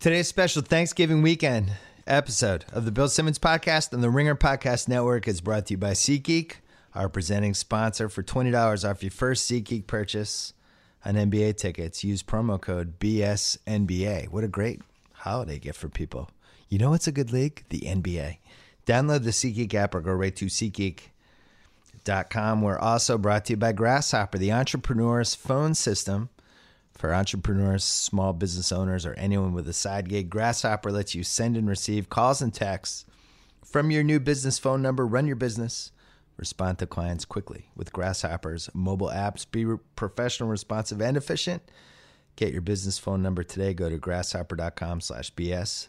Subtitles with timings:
[0.00, 1.72] Today's special Thanksgiving weekend
[2.06, 5.78] episode of the Bill Simmons Podcast and the Ringer Podcast Network is brought to you
[5.78, 6.52] by SeatGeek,
[6.94, 8.08] our presenting sponsor.
[8.08, 10.54] For $20 off your first SeatGeek purchase
[11.04, 14.30] on NBA tickets, use promo code BSNBA.
[14.30, 14.80] What a great
[15.12, 16.30] holiday gift for people.
[16.70, 17.64] You know what's a good league?
[17.68, 18.38] The NBA.
[18.86, 22.62] Download the SeatGeek app or go right to SeatGeek.com.
[22.62, 26.30] We're also brought to you by Grasshopper, the entrepreneur's phone system
[26.96, 31.56] for entrepreneurs, small business owners, or anyone with a side gig, Grasshopper lets you send
[31.56, 33.06] and receive calls and texts
[33.64, 35.06] from your new business phone number.
[35.06, 35.92] Run your business,
[36.36, 39.46] respond to clients quickly with Grasshopper's mobile apps.
[39.50, 41.62] Be professional, responsive, and efficient.
[42.36, 43.74] Get your business phone number today.
[43.74, 45.88] Go to grasshopper.com slash BS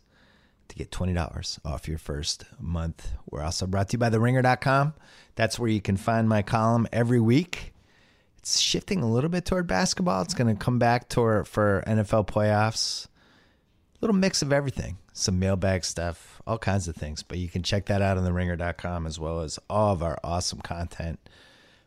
[0.68, 3.12] to get $20 off your first month.
[3.30, 4.94] We're also brought to you by theringer.com.
[5.36, 7.74] That's where you can find my column every week
[8.42, 10.24] it's shifting a little bit toward basketball.
[10.24, 13.08] It's going to come back toward for NFL playoffs.
[14.02, 14.98] Little mix of everything.
[15.14, 17.22] Some mailbag stuff, all kinds of things.
[17.22, 20.18] But you can check that out on the ringer.com as well as all of our
[20.24, 21.20] awesome content.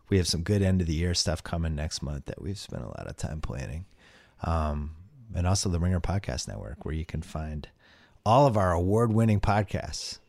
[0.08, 2.84] We have some good end of the year stuff coming next month that we've spent
[2.84, 3.86] a lot of time planning.
[4.44, 4.94] Um,
[5.34, 7.68] and also the Ringer Podcast Network, where you can find
[8.24, 10.20] all of our award winning podcasts.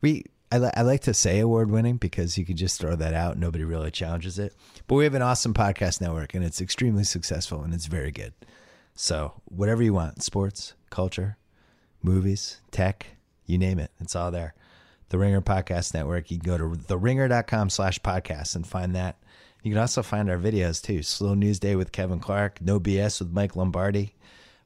[0.00, 3.14] We I, li- I like to say award winning because you can just throw that
[3.14, 3.38] out.
[3.38, 4.54] Nobody really challenges it.
[4.86, 8.34] But we have an awesome podcast network and it's extremely successful and it's very good.
[8.94, 11.38] So, whatever you want sports, culture,
[12.02, 13.06] movies, tech,
[13.46, 14.52] you name it, it's all there.
[15.08, 16.30] The Ringer Podcast Network.
[16.30, 19.16] You can go to theringer.com slash podcast and find that.
[19.62, 21.02] You can also find our videos too.
[21.02, 24.16] Slow News Day with Kevin Clark, No BS with Mike Lombardi,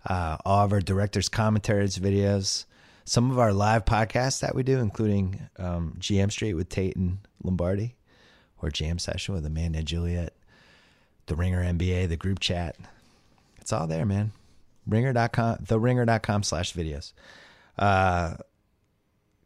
[0.04, 2.64] uh, all of our director's commentaries videos
[3.06, 7.18] some of our live podcasts that we do, including um, GM Street with Tate and
[7.42, 7.94] Lombardi,
[8.60, 10.34] or Jam Session with Amanda and Juliet,
[11.26, 12.76] the Ringer NBA, the group chat.
[13.60, 14.32] It's all there, man.
[14.88, 17.12] Ringer.com, theringer.com slash videos.
[17.78, 18.34] Uh,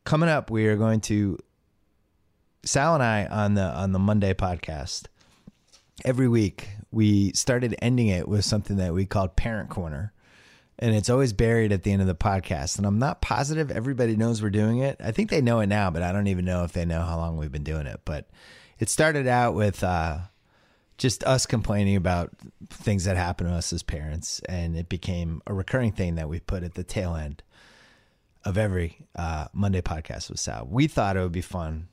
[0.05, 1.39] coming up, we are going to
[2.65, 5.05] Sal and I on the on the Monday podcast.
[6.03, 10.15] Every week, we started ending it with something that we called Parent Corner
[10.81, 12.79] and it's always buried at the end of the podcast.
[12.79, 14.97] And I'm not positive everybody knows we're doing it.
[14.99, 17.19] I think they know it now, but I don't even know if they know how
[17.19, 18.01] long we've been doing it.
[18.07, 18.29] But
[18.79, 20.19] it started out with uh,
[20.97, 22.31] just us complaining about
[22.71, 26.41] things that happen to us as parents, and it became a recurring thing that we
[26.41, 27.43] put at the tail end
[28.43, 30.67] of every uh, Monday podcast with Sal.
[30.69, 31.89] We thought it would be fun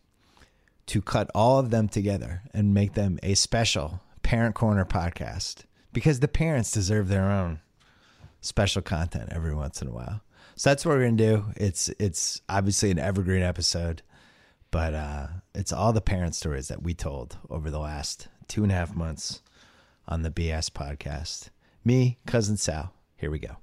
[0.86, 6.22] to cut all of them together and make them a special Parent Corner podcast because
[6.22, 7.60] the parents deserve their own
[8.48, 10.22] special content every once in a while.
[10.56, 11.46] So that's what we're gonna do.
[11.56, 14.02] It's it's obviously an evergreen episode,
[14.72, 18.72] but uh, it's all the parent stories that we told over the last two and
[18.72, 19.42] a half months
[20.08, 21.50] on the BS podcast.
[21.84, 22.94] Me, cousin Sal.
[23.18, 23.58] Here we go.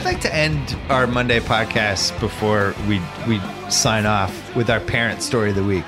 [0.00, 3.38] I'd like to end our Monday podcast before we we
[3.70, 5.84] sign off with our parent story of the week.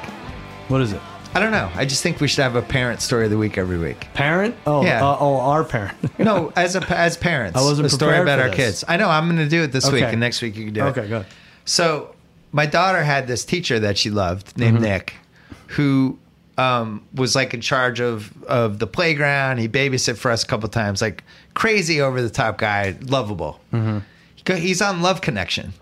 [0.68, 1.00] What is it?
[1.34, 1.70] I don't know.
[1.74, 4.08] I just think we should have a parent story of the week every week.
[4.12, 4.54] Parent?
[4.66, 5.02] Oh, Yeah.
[5.02, 5.96] uh, oh, our parent.
[6.18, 8.56] No, as a as parents, I wasn't a story about our this.
[8.56, 8.84] kids.
[8.86, 9.08] I know.
[9.08, 10.90] I'm going to do it this week, and next week you can do it.
[10.98, 11.24] okay, good.
[11.64, 12.14] So
[12.52, 14.84] my daughter had this teacher that she loved named Mm-hmm.
[14.84, 15.14] Nick,
[15.68, 16.18] who
[16.58, 19.58] um, was like in charge of of the playground.
[19.58, 21.00] He babysit for us a couple times.
[21.00, 21.24] Like
[21.54, 23.60] crazy over the top guy, lovable.
[23.72, 23.98] Mm-hmm.
[24.36, 25.72] He He's on Love Connection.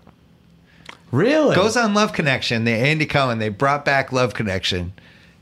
[1.11, 1.55] Really?
[1.55, 2.63] Goes on Love Connection.
[2.63, 3.39] The Andy Cohen.
[3.39, 4.93] They brought back Love Connection,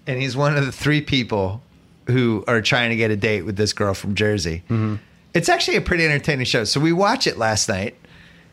[0.07, 1.61] and he's one of the three people
[2.07, 4.63] who are trying to get a date with this girl from Jersey.
[4.65, 4.95] Mm-hmm.
[5.35, 6.63] It's actually a pretty entertaining show.
[6.63, 7.95] So we watch it last night.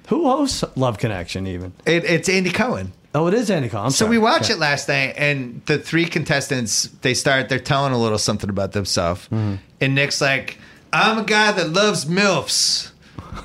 [0.08, 1.72] Who hosts Love Connection even?
[1.86, 2.92] It, it's Andy Cohen.
[3.16, 3.50] Oh, it is.
[3.50, 4.10] I'm So sorry.
[4.10, 4.52] we watched Okay.
[4.54, 7.48] it last night, and the three contestants they start.
[7.48, 9.54] They're telling a little something about themselves, Mm-hmm.
[9.80, 10.58] and Nick's like,
[10.92, 12.90] "I'm a guy that loves milfs."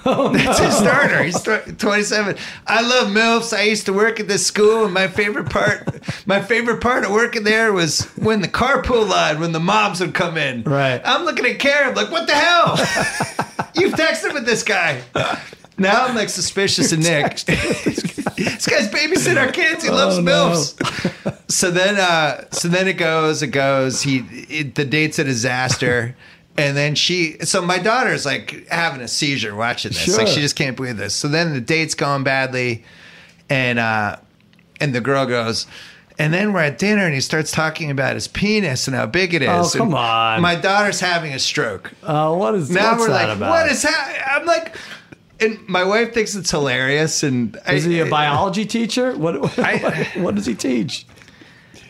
[0.05, 1.21] Oh, That's his starter.
[1.21, 2.35] He's tw- 27.
[2.65, 3.55] I love milfs.
[3.55, 5.85] I used to work at this school, and my favorite part,
[6.25, 10.13] my favorite part of working there was when the carpool line, when the moms would
[10.13, 10.63] come in.
[10.63, 11.01] Right.
[11.05, 12.77] I'm looking at Karen, like, what the hell?
[13.75, 15.01] You've texted with this guy.
[15.77, 17.43] Now I'm like suspicious of Nick.
[18.37, 19.83] This guy's babysitting our kids.
[19.83, 20.31] He loves Oh, no.
[20.31, 21.37] milfs.
[21.51, 24.01] So then, uh, so then it goes, it goes.
[24.03, 24.19] He,
[24.49, 26.15] it, the date's a disaster.
[26.57, 30.17] And then she, so my daughter's like having a seizure watching this.
[30.17, 31.13] Like she just can't believe this.
[31.13, 32.85] So then the date's going badly,
[33.49, 34.15] and uh,
[34.79, 35.67] and the girl goes,
[36.17, 39.33] And then we're at dinner and he starts talking about his penis and how big
[39.33, 39.49] it is.
[39.75, 40.41] Oh, come And on.
[40.41, 41.91] My daughter's having a stroke.
[42.01, 43.49] Uh, what is Now we're that like, about?
[43.49, 44.23] what is that?
[44.37, 44.77] I'm like,
[45.41, 47.23] and my wife thinks it's hilarious.
[47.23, 49.15] And Is he a biology teacher?
[49.17, 51.05] What what, I- what does he teach?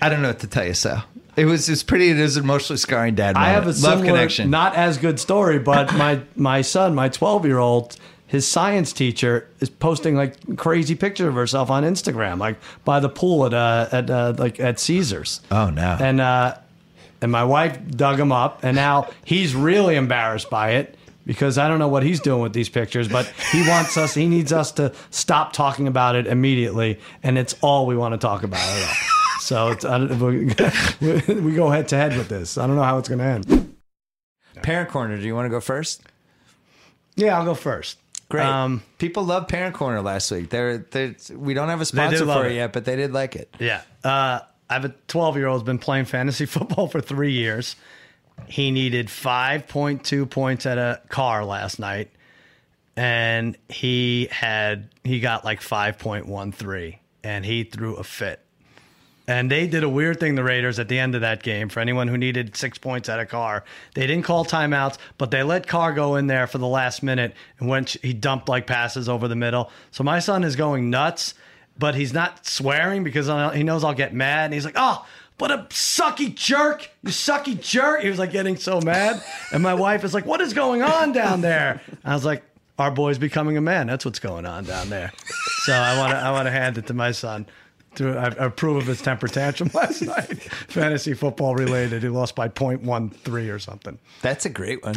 [0.02, 0.74] I don't know what to tell you.
[0.74, 1.00] So
[1.36, 2.10] it was it's pretty.
[2.10, 3.36] It is emotionally scarring dad.
[3.36, 3.78] I have a moment.
[3.78, 4.50] similar, love connection.
[4.50, 7.96] not as good story, but my my son, my twelve year old,
[8.26, 13.10] his science teacher is posting like crazy pictures of herself on Instagram, like by the
[13.10, 15.42] pool at uh, at uh, like at Caesars.
[15.52, 15.98] oh no.
[16.00, 16.56] and uh,
[17.22, 21.68] and my wife dug him up, and now he's really embarrassed by it because I
[21.68, 24.72] don't know what he's doing with these pictures, but he wants us, he needs us
[24.74, 28.88] to stop talking about it immediately, and it's all we want to talk about at
[28.88, 28.96] all.
[29.42, 30.20] So it's, I don't,
[31.44, 32.58] we, go head to head with this.
[32.58, 33.76] I don't know how it's going to end.
[34.62, 35.18] Parent corner.
[35.18, 36.04] Do you want to go first?
[37.16, 37.98] Yeah, I'll go first.
[38.30, 38.46] Great.
[38.46, 40.50] Um, People love Parent Corner last week.
[40.50, 43.54] They're, they're we don't have a sponsor for it yet, but they did like it.
[43.60, 43.82] Yeah.
[44.04, 44.40] Uh,
[44.70, 47.76] I have a 12 year old who's been playing fantasy football for three years.
[48.48, 52.10] He needed 5.2 points at a car last night,
[52.96, 58.42] and he had he got like 5.13, and he threw a fit.
[59.28, 61.70] And they did a weird thing, the Raiders, at the end of that game.
[61.70, 63.64] For anyone who needed six points at a car,
[63.94, 67.34] they didn't call timeouts, but they let Carr go in there for the last minute
[67.60, 69.72] and when he dumped like passes over the middle.
[69.92, 71.36] So my son is going nuts,
[71.78, 74.46] but he's not swearing because he knows I'll get mad.
[74.46, 75.06] And he's like, "Oh,
[75.42, 76.90] what a sucky jerk!
[77.02, 79.22] You sucky jerk!" He was like getting so mad,
[79.52, 82.44] and my wife is like, "What is going on down there?" I was like,
[82.78, 83.88] "Our boy's becoming a man.
[83.88, 85.12] That's what's going on down there."
[85.66, 87.48] So I want to I want to hand it to my son.
[87.96, 92.04] To I approve of his temper tantrum last night, fantasy football related.
[92.04, 94.00] He lost by 0.13 or something.
[94.22, 94.96] That's a great one.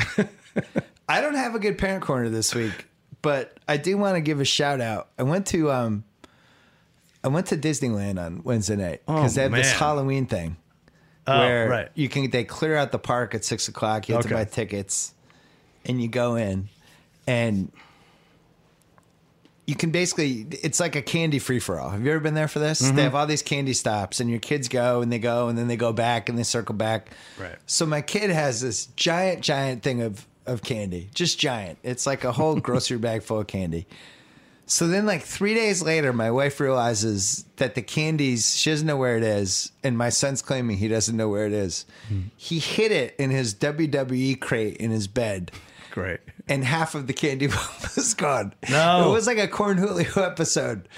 [1.08, 2.86] I don't have a good Parent Corner this week,
[3.20, 5.08] but I do want to give a shout out.
[5.18, 6.04] I went to um,
[7.24, 9.72] I went to Disneyland on Wednesday night because Oh, they have this.
[9.72, 10.56] Halloween thing
[11.26, 11.88] Oh, where right.
[11.94, 14.08] you can they clear out the park at six o'clock.
[14.08, 15.14] You have to buy tickets,
[15.86, 16.68] and you go in,
[17.26, 17.72] and
[19.66, 21.88] you can basically it's like a candy free for all.
[21.88, 22.82] Have you ever been there for this?
[22.82, 22.96] Mm-hmm.
[22.96, 25.66] They have all these candy stops, and your kids go and they go and then
[25.68, 27.08] they go back and they circle back.
[27.40, 27.56] Right.
[27.64, 31.78] So my kid has this giant, giant thing of of candy, just giant.
[31.82, 33.86] It's like a whole grocery bag full of candy.
[34.66, 38.96] So then, like three days later, my wife realizes that the candies, she doesn't know
[38.96, 39.72] where it is.
[39.82, 41.84] And my son's claiming he doesn't know where it is.
[42.36, 45.50] He hid it in his WWE crate in his bed.
[45.90, 46.20] Great.
[46.48, 47.46] And half of the candy
[47.96, 48.54] was gone.
[48.70, 49.08] No.
[49.08, 50.88] It was like a Corn Julio episode.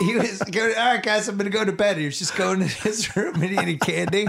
[0.00, 1.98] He was going, all right, guys, I'm going to go to bed.
[1.98, 4.28] He was just going to his room and eating candy.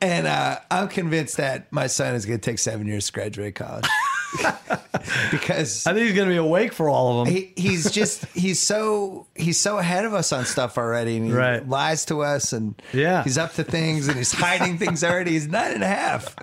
[0.00, 3.54] And uh, I'm convinced that my son is going to take seven years to graduate
[3.54, 3.86] college.
[5.30, 7.34] because I think he's going to be awake for all of them.
[7.34, 11.32] he, he's just he's so he's so ahead of us on stuff already and he
[11.32, 11.66] Right.
[11.68, 13.24] lies to us and Yeah.
[13.24, 16.34] he's up to things and he's hiding things already he's nine and a half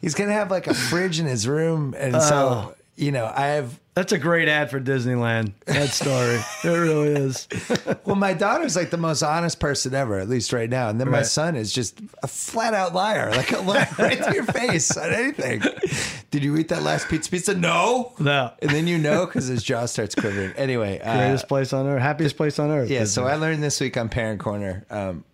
[0.00, 2.20] he's gonna have like a fridge in his room and Oh.
[2.20, 5.52] so you know i have That's a great ad for Disneyland.
[5.66, 6.40] That story.
[6.64, 7.46] it really is.
[8.06, 11.10] well my daughter's like the most honest person ever at least right now and then
[11.10, 14.96] my son is just a flat out liar like a liar right to your face
[14.96, 15.62] on anything
[16.30, 18.52] did you eat that last pizza pizza no No.
[18.62, 22.00] and then you know because his jaw starts quivering anyway uh, Greatest place on earth.
[22.00, 22.88] Happiest place on earth.
[22.90, 23.24] Yeah, so Disney.
[23.24, 24.86] I learned this week on Parent Corner.
[24.90, 25.24] Um,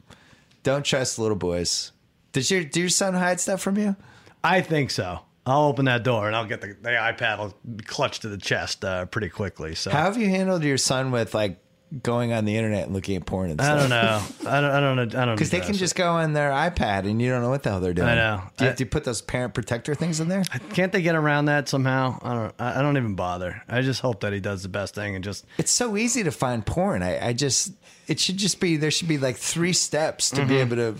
[0.64, 1.92] don't trust little boys.
[2.32, 3.94] Did your do your son hide stuff from you?
[4.42, 5.20] I think so.
[5.50, 8.38] I'll open that door and I'll get the, the iPad will be clutched to the
[8.38, 9.74] chest uh, pretty quickly.
[9.74, 11.58] So How have you handled your son with like
[12.02, 13.76] going on the internet and looking at porn and stuff?
[13.76, 14.50] I don't know.
[14.50, 14.70] I don't.
[14.70, 15.22] I don't know.
[15.22, 15.34] I don't.
[15.36, 17.80] Because they can just go on their iPad and you don't know what the hell
[17.80, 18.08] they're doing.
[18.08, 18.42] I know.
[18.58, 20.42] Do you I- have to put those parent protector things in there?
[20.74, 22.18] Can't they get around that somehow?
[22.22, 22.54] I don't.
[22.60, 23.62] I don't even bother.
[23.68, 25.46] I just hope that he does the best thing and just.
[25.56, 27.02] It's so easy to find porn.
[27.02, 27.72] I, I just
[28.06, 30.48] it should just be there should be like three steps to Mm-hmm.
[30.48, 30.94] be able to.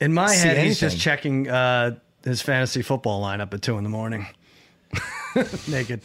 [0.00, 3.90] In my head, he's just checking uh, his fantasy football lineup at two in the
[3.90, 4.26] morning,
[5.68, 6.00] naked.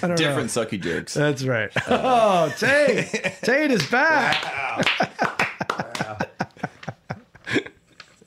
[0.00, 0.44] Different Know.
[0.44, 1.14] sucky jokes.
[1.14, 1.70] That's right.
[1.88, 3.08] Oh, Tate!
[3.42, 4.42] Tate is back.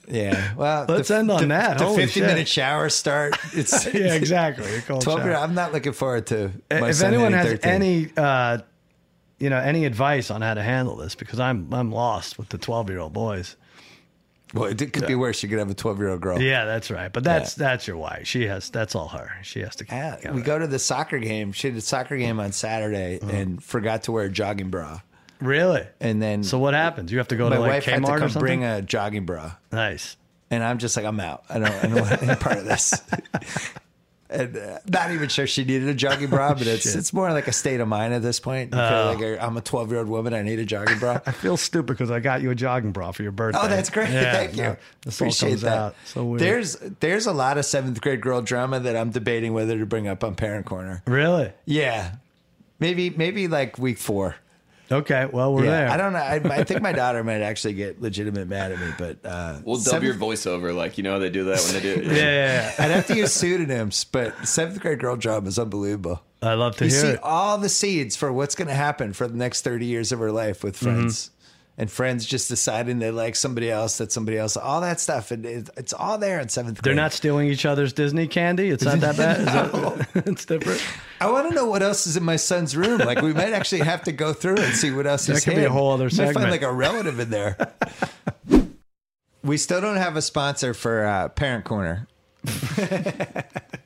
[0.07, 0.53] Yeah.
[0.55, 1.79] Well, Let's end on the, that.
[1.79, 2.27] The Holy fifty shit.
[2.27, 3.37] minute shower start.
[3.53, 4.69] It's Yeah, exactly.
[4.81, 5.03] Twelve.
[5.03, 5.23] shower.
[5.25, 6.51] year- I'm not looking forward to.
[6.69, 7.71] My if son anyone hitting has 13.
[7.71, 8.59] any uh,
[9.39, 12.57] you know any advice on how to handle this because i'm i'm lost with the
[12.57, 13.57] 12 year old boys
[14.53, 15.41] Well, it could be worse.
[15.43, 16.41] You could have a 12 year old girl.
[16.41, 19.75] yeah that's right but that's that's your wife she has that's all her she has
[19.77, 20.45] to Yeah, we it.
[20.45, 21.51] go to the soccer game.
[21.51, 23.31] She had a soccer game on Saturday Uh-huh.
[23.31, 25.01] and forgot to wear a jogging bra.
[25.41, 27.95] really And then so what happens you have to go my to like wife had
[27.95, 29.51] to kmart or come something bring a jogging bra.
[29.71, 30.15] nice
[30.51, 31.43] And I'm just like, I'm out.
[31.49, 32.93] I don't, I don't want any part of this.
[34.35, 36.95] and uh, not even sure she needed a jogging bra, but it's Shit.
[36.95, 38.73] it's more like a state of mind at this point.
[38.73, 40.33] You feel like I- I'm a 12 year old woman.
[40.33, 41.19] I need a jogging bra.
[41.25, 43.59] I feel stupid because I got you a jogging bra for your birthday.
[43.63, 44.09] Oh, that's great.
[44.09, 44.77] Yeah, Thank you.
[45.05, 45.77] this all Appreciate comes that.
[45.77, 45.95] out.
[46.05, 46.41] So weird.
[46.41, 50.07] there's there's a lot of seventh grade girl drama that I'm debating whether to bring
[50.07, 51.01] up on Parent Corner.
[51.07, 52.15] really Yeah,
[52.79, 54.35] maybe maybe like week four.
[54.91, 55.25] Okay.
[55.31, 55.89] Well, we're yeah, there.
[55.89, 56.19] I don't know.
[56.19, 59.77] I, I think my daughter might actually get legitimate mad at me, but uh, We'll
[59.77, 62.01] dub seventh- your voiceover, like you know how they do that when they do.
[62.05, 62.73] Yeah, yeah, yeah.
[62.85, 66.21] I'd have to use pseudonyms, but seventh grade girl drama is unbelievable.
[66.41, 67.19] I love to You hear see it.
[67.23, 70.31] all the seeds for what's going to happen for the next 30 years of her
[70.31, 71.01] life with Mm-hmm.
[71.77, 75.31] And friends just deciding they like somebody else, that somebody else, all that stuff.
[75.31, 78.69] And it, it's all there in seventh They're not stealing each other's Disney candy.
[78.69, 79.39] It's not that bad.
[79.39, 80.81] Is that- it's different.
[81.19, 82.99] I want to know what else is in my son's room.
[82.99, 85.55] Like we might actually have to go through and see what else That is could
[85.55, 87.57] be a whole other Might find like a relative in there.
[89.43, 92.07] we still don't have a sponsor for uh, Parent Corner.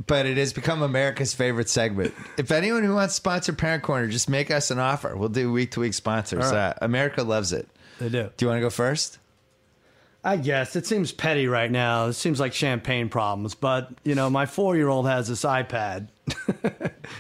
[0.06, 2.14] but it has become America's favorite segment.
[2.38, 5.16] If anyone who wants to sponsor Parent Corner, just make us an offer.
[5.16, 6.52] We'll do week to week sponsors.
[6.52, 6.54] Right.
[6.54, 7.68] Uh, America loves it.
[8.00, 8.30] They do.
[8.36, 9.20] Do you want to go first?
[10.22, 12.08] I guess it seems petty right now.
[12.08, 16.10] It seems like champagne problems, but you know, my four-year-old has this iPad.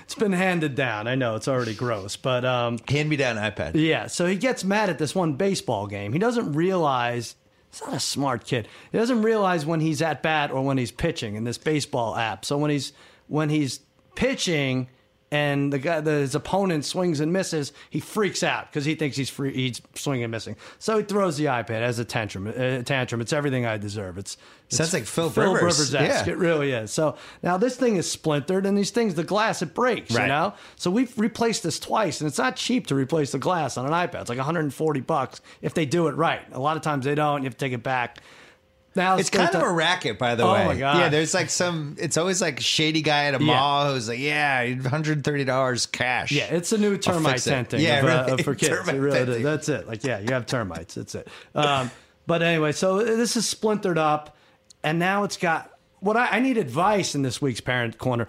[0.03, 1.07] it's been handed down.
[1.07, 3.71] I know it's already gross, but um, Hand me down iPad.
[3.75, 4.07] yeah.
[4.07, 6.11] So he gets mad at this one baseball game.
[6.11, 7.35] He doesn't realize
[7.71, 8.67] he's not a smart kid.
[8.91, 12.43] He doesn't realize when he's at bat or when he's pitching in this baseball app.
[12.43, 12.91] So when he's
[13.27, 13.79] when he's
[14.15, 14.89] pitching
[15.31, 19.15] and the guy, the, his opponent swings and misses, he freaks out because he thinks
[19.15, 20.55] he's free, he's swinging and missing.
[20.79, 22.47] So he throws the iPad as a tantrum.
[22.47, 23.21] A tantrum.
[23.21, 24.17] It's everything I deserve.
[24.17, 25.79] It's, it's Sounds like Phil Phil Rivers.
[25.79, 26.25] Rivers-esque.
[26.25, 26.33] Yeah.
[26.33, 26.91] It really is.
[26.91, 30.11] So now this thing is splintered, and these things, the glass, it breaks.
[30.11, 30.53] You know.
[30.75, 33.91] So we've replaced this twice, and it's not cheap to replace the glass on an
[33.91, 34.21] iPad.
[34.21, 36.41] It's like 140 bucks if they do it right.
[36.51, 37.41] A lot of times they don't.
[37.41, 38.19] You have to take it back.
[38.95, 40.65] Now It's kind of a racket, by the Oh way.
[40.65, 40.97] my God.
[40.97, 41.95] Yeah, there's like some.
[41.99, 43.53] It's always like shady guy at a Yeah.
[43.53, 48.05] mall who's like, "Yeah, 130 dollars cash." Yeah, it's a new termite tenting Yeah, of,
[48.05, 48.43] uh, really.
[48.43, 48.87] for kids.
[48.89, 49.43] It really is.
[49.43, 49.87] That's it.
[49.87, 50.95] Like, yeah, you have termites.
[50.95, 51.27] That's it.
[51.53, 51.91] Um,
[52.25, 54.35] but anyway, so this is splintered up,
[54.83, 58.27] and now it's got what I, I need advice in this week's parent corner.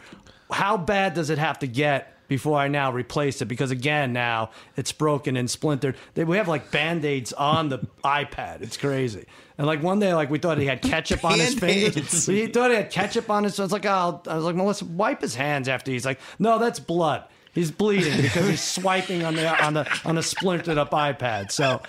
[0.51, 3.47] How bad does it have to get before I now replace it?
[3.47, 5.97] Because again, now it's broken and splintered.
[6.15, 8.63] They, we have like band aids on the iPad.
[8.63, 9.27] It's crazy.
[9.59, 12.27] And like one day, like we thought he had ketchup on his fingers.
[12.27, 13.57] He thought he had ketchup on his.
[13.57, 15.91] So it's like, oh, I was like, Melissa, wipe his hands after.
[15.91, 17.25] He's like, no, that's blood.
[17.53, 21.51] He's bleeding because he's swiping on the on the on a splintered up iPad.
[21.51, 21.83] So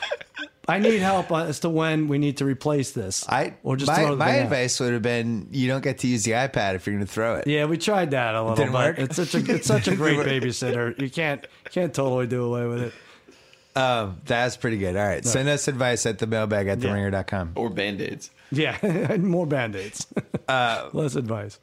[0.71, 3.27] I need help as to when we need to replace this.
[3.27, 4.43] I or just my, throw the my thing out.
[4.45, 7.11] advice would have been you don't get to use the iPad if you're going to
[7.11, 7.47] throw it.
[7.47, 8.99] Yeah, we tried that a little, Didn't but work?
[8.99, 10.99] it's such a it's such a great babysitter.
[11.01, 12.93] You can't can't totally do away with it.
[13.73, 14.97] Um, that's pretty good.
[14.97, 16.89] All right, send us advice at the mailbag at Yeah.
[16.89, 17.53] theringer.com.
[17.55, 18.29] or band aids.
[18.51, 20.05] Yeah, more band aids.
[20.47, 21.57] Uh, Less advice.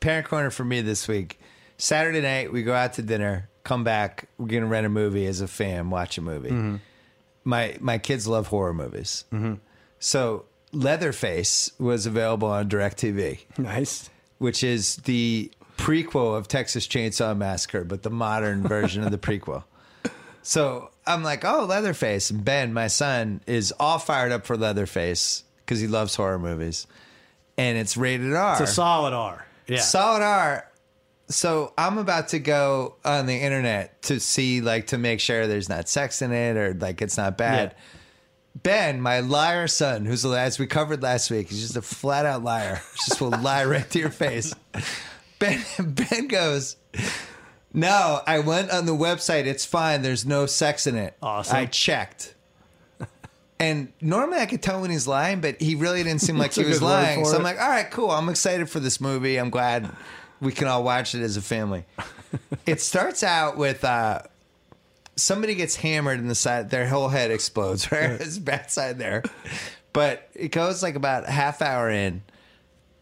[0.00, 1.38] Parent corner for me this week.
[1.78, 5.24] Saturday night we go out to dinner, come back, we're going to rent a movie
[5.26, 6.50] as a fam, watch a movie.
[6.50, 6.76] Mm-hmm.
[7.44, 9.24] My my kids love horror movies.
[9.32, 9.54] Mm-hmm.
[9.98, 13.58] So Leatherface was available on DirecTV.
[13.58, 14.08] Nice.
[14.38, 19.64] which is the prequel of Texas Chainsaw Massacre, but the modern version of the prequel.
[20.42, 22.30] So I'm like, oh, Leatherface.
[22.30, 26.86] And Ben, my son, is all fired up for Leatherface because he loves horror movies.
[27.58, 28.52] And it's rated R.
[28.52, 29.46] It's a solid R.
[29.66, 29.80] Yeah.
[29.80, 30.66] Solid R.
[31.30, 35.68] So I'm about to go on the internet to see, like, to make sure there's
[35.68, 37.74] not sex in it or like it's not bad.
[37.76, 37.82] Yeah.
[38.62, 42.42] Ben, my liar son, who's as we covered last week, he's just a flat out
[42.42, 42.82] liar.
[43.06, 44.52] Just will lie right to your face.
[45.38, 46.76] Ben Ben goes,
[47.72, 49.46] No, I went on the website.
[49.46, 50.02] It's fine.
[50.02, 51.16] There's no sex in it.
[51.22, 51.56] Awesome.
[51.56, 52.34] I checked.
[53.60, 56.64] And normally I could tell when he's lying, but he really didn't seem like he
[56.64, 57.24] was lying.
[57.24, 58.10] So I'm like, all right, cool.
[58.10, 59.36] I'm excited for this movie.
[59.36, 59.90] I'm glad
[60.40, 61.84] we can all watch it as a family.
[62.66, 64.22] it starts out with uh,
[65.16, 68.10] somebody gets hammered in the side, their whole head explodes, right?
[68.10, 69.22] It's bad side there.
[69.92, 72.22] But it goes like about a half hour in,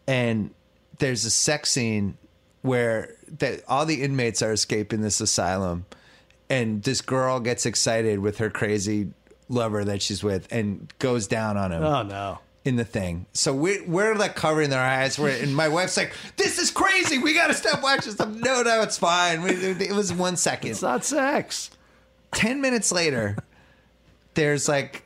[0.07, 0.51] and
[0.97, 2.17] there's a sex scene
[2.61, 5.85] where that all the inmates are escaping this asylum,
[6.49, 9.11] and this girl gets excited with her crazy
[9.49, 12.37] lover that she's with and goes down on him oh no.
[12.65, 13.25] In the thing.
[13.33, 15.17] So we, we're like covering their eyes.
[15.17, 17.17] We're, and my wife's like, "This is crazy.
[17.17, 19.41] We got to stop watching stuff." No, no, it's fine.
[19.41, 20.71] We, it was one second.
[20.71, 21.71] It's not sex.
[22.33, 23.37] 10 minutes later,
[24.35, 25.03] there's like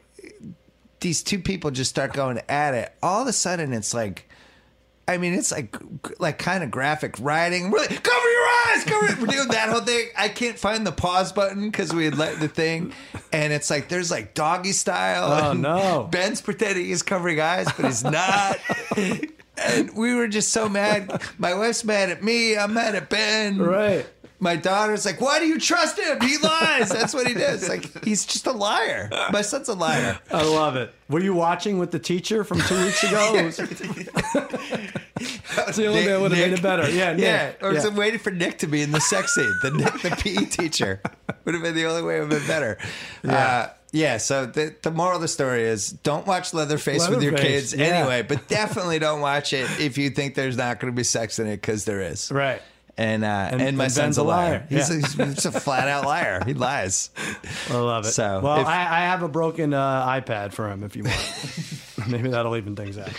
[1.00, 2.94] these two people just start going at it.
[3.02, 4.28] All of a sudden, it's like,
[5.14, 5.78] I mean, it's like
[6.20, 7.70] like kind of graphic writing.
[7.70, 9.20] We're like, cover your eyes, cover it.
[9.20, 10.08] We're doing that whole thing.
[10.18, 12.94] I can't find the pause button because we had let the thing,
[13.32, 15.32] and it's like there's like doggy style.
[15.32, 16.08] Oh, and no.
[16.12, 18.58] Ben's pretending he's covering eyes, but he's not.
[19.58, 21.22] and we were just so mad.
[21.38, 22.58] My wife's mad at me.
[22.58, 23.60] I'm mad at Ben.
[23.60, 24.06] Right.
[24.44, 26.20] My daughter's like, "Why do you trust him?
[26.22, 26.90] He lies.
[26.90, 27.68] That's what he does.
[27.70, 29.10] Like he's just a liar.
[29.32, 30.94] My son's a liar." I love it.
[31.10, 33.50] Were you watching with the teacher from two weeks ago?
[35.76, 36.90] The only that would have made it better.
[36.90, 37.22] Yeah, Nick.
[37.22, 37.54] yeah.
[37.62, 37.92] Or was Yeah.
[37.92, 39.54] it waiting for Nick to be in the sex scene?
[39.62, 41.02] The Nick, the PE teacher,
[41.46, 42.78] would have been the only way it would have been better.
[43.24, 43.34] Yeah.
[43.34, 44.18] Uh, yeah.
[44.18, 47.86] So the the moral of the story is: don't watch Leatherface, with your kids yeah.
[47.86, 51.40] anyway, but definitely don't watch it if you think there's not going to be sex
[51.40, 52.32] in it because there is.
[52.32, 52.62] Right.
[52.96, 54.50] And, uh, and, And- my and son's Ben's a liar.
[54.52, 54.66] liar.
[54.70, 55.26] He's, Yeah.
[55.26, 56.44] a, he's a flat out liar.
[56.46, 57.10] He lies.
[57.70, 58.10] I love it.
[58.12, 62.08] So, well, if- I, I have a broken uh, iPad for him if you want.
[62.08, 63.10] Maybe that'll even things out.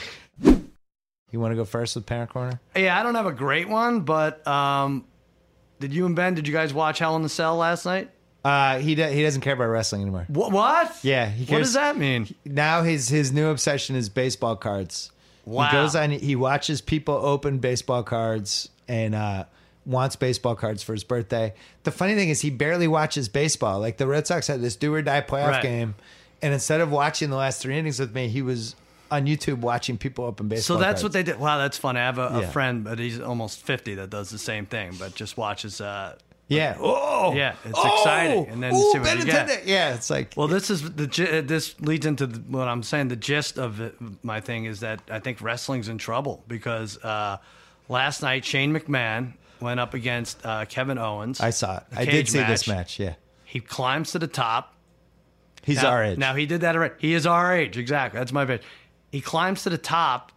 [1.31, 2.61] You want to go first with Parent Corner?
[2.77, 5.05] Yeah, I don't have a great one, but um,
[5.81, 6.35] did you and Ben?
[6.35, 8.11] Did you guys watch Hell in the Cell last night?
[8.45, 10.27] Uh, he do, he doesn't care about wrestling anymore.
[10.29, 10.53] What?
[10.53, 10.97] What?
[11.03, 12.33] Yeah, he What does that mean?
[12.45, 15.11] now his his new obsession is baseball cards.
[15.47, 15.67] Wow.
[15.67, 16.11] He goes on.
[16.11, 19.45] He watches people open baseball cards and uh,
[19.87, 21.55] wants baseball cards for his birthday.
[21.85, 23.81] The funny thing is, he barely watches baseball.
[23.81, 25.63] Like the Red Sox had this do or die playoff Right.
[25.63, 25.95] game,
[26.43, 28.77] and instead of watching the last three innings with me, he was
[29.11, 30.77] on YouTube watching people open baseball.
[30.79, 31.03] So that's cards.
[31.05, 31.39] what they did.
[31.39, 31.97] Wow, that's fun.
[31.97, 32.51] I have a, a Yeah.
[32.51, 35.81] friend, but he's almost fifty that does the same thing, but just watches.
[35.81, 36.17] Uh,
[36.49, 36.77] Yeah.
[36.79, 37.33] Oh.
[37.35, 38.49] Yeah, it's exciting.
[38.49, 39.67] And then Ooh, see what you get.
[39.67, 40.35] Yeah, it's like.
[40.37, 41.05] Well, this is the
[41.39, 43.09] uh, this leads into the, what I'm saying.
[43.09, 47.39] The gist of it, my thing is that I think wrestling's in trouble because uh,
[47.89, 49.35] last night Shane McMahon
[49.65, 51.41] went up against uh, Kevin Owens.
[51.41, 51.83] I saw it.
[51.97, 52.77] I did see this match.
[52.77, 53.01] match.
[53.01, 53.15] Yeah.
[53.45, 54.75] He climbs to the top.
[55.65, 56.19] He's now, our age.
[56.19, 56.95] Now he did that already.
[56.99, 57.77] He is our age.
[57.79, 58.19] Exactly.
[58.19, 58.63] That's my bit.
[59.11, 60.31] He climbs to the top,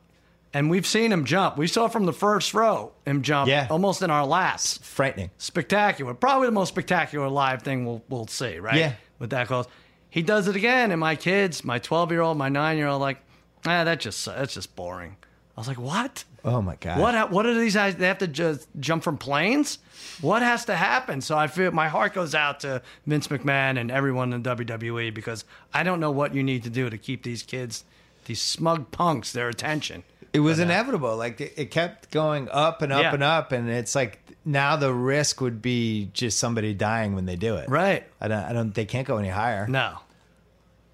[0.53, 1.57] and we've seen him jump.
[1.57, 3.67] We saw from the first row him jump Yeah.
[3.69, 4.77] almost in our laps.
[4.81, 5.31] Frightening.
[5.37, 6.13] Spectacular.
[6.13, 8.59] Probably the most spectacular live thing we'll we'll see.
[8.59, 8.75] Right.
[8.77, 8.93] Yeah.
[9.19, 9.65] With that close,
[10.09, 13.01] he does it again, and my kids, my twelve year old, my nine year old,
[13.01, 13.17] like,
[13.65, 15.17] ah, that just that's just boring.
[15.57, 16.23] I was like, what?
[16.47, 16.99] Oh my god.
[16.99, 17.29] What?
[17.31, 17.95] What are these guys?
[17.97, 19.79] They have to just jump from planes.
[20.21, 21.21] What has to happen?
[21.21, 25.43] So I feel my heart goes out to Vince McMahon and everyone in WWE because
[25.73, 27.83] I don't know what you need to do to keep these kids,
[28.25, 30.03] these smug punks, their attention.
[30.33, 31.17] It was uh, inevitable.
[31.17, 33.13] Like it, kept going up and up Yeah.
[33.13, 37.35] and up, and it's like now the risk would be just somebody dying when they
[37.35, 37.69] do it.
[37.69, 38.05] Right?
[38.21, 38.43] I don't.
[38.43, 38.73] I don't.
[38.73, 39.67] They can't go any higher.
[39.67, 39.97] No.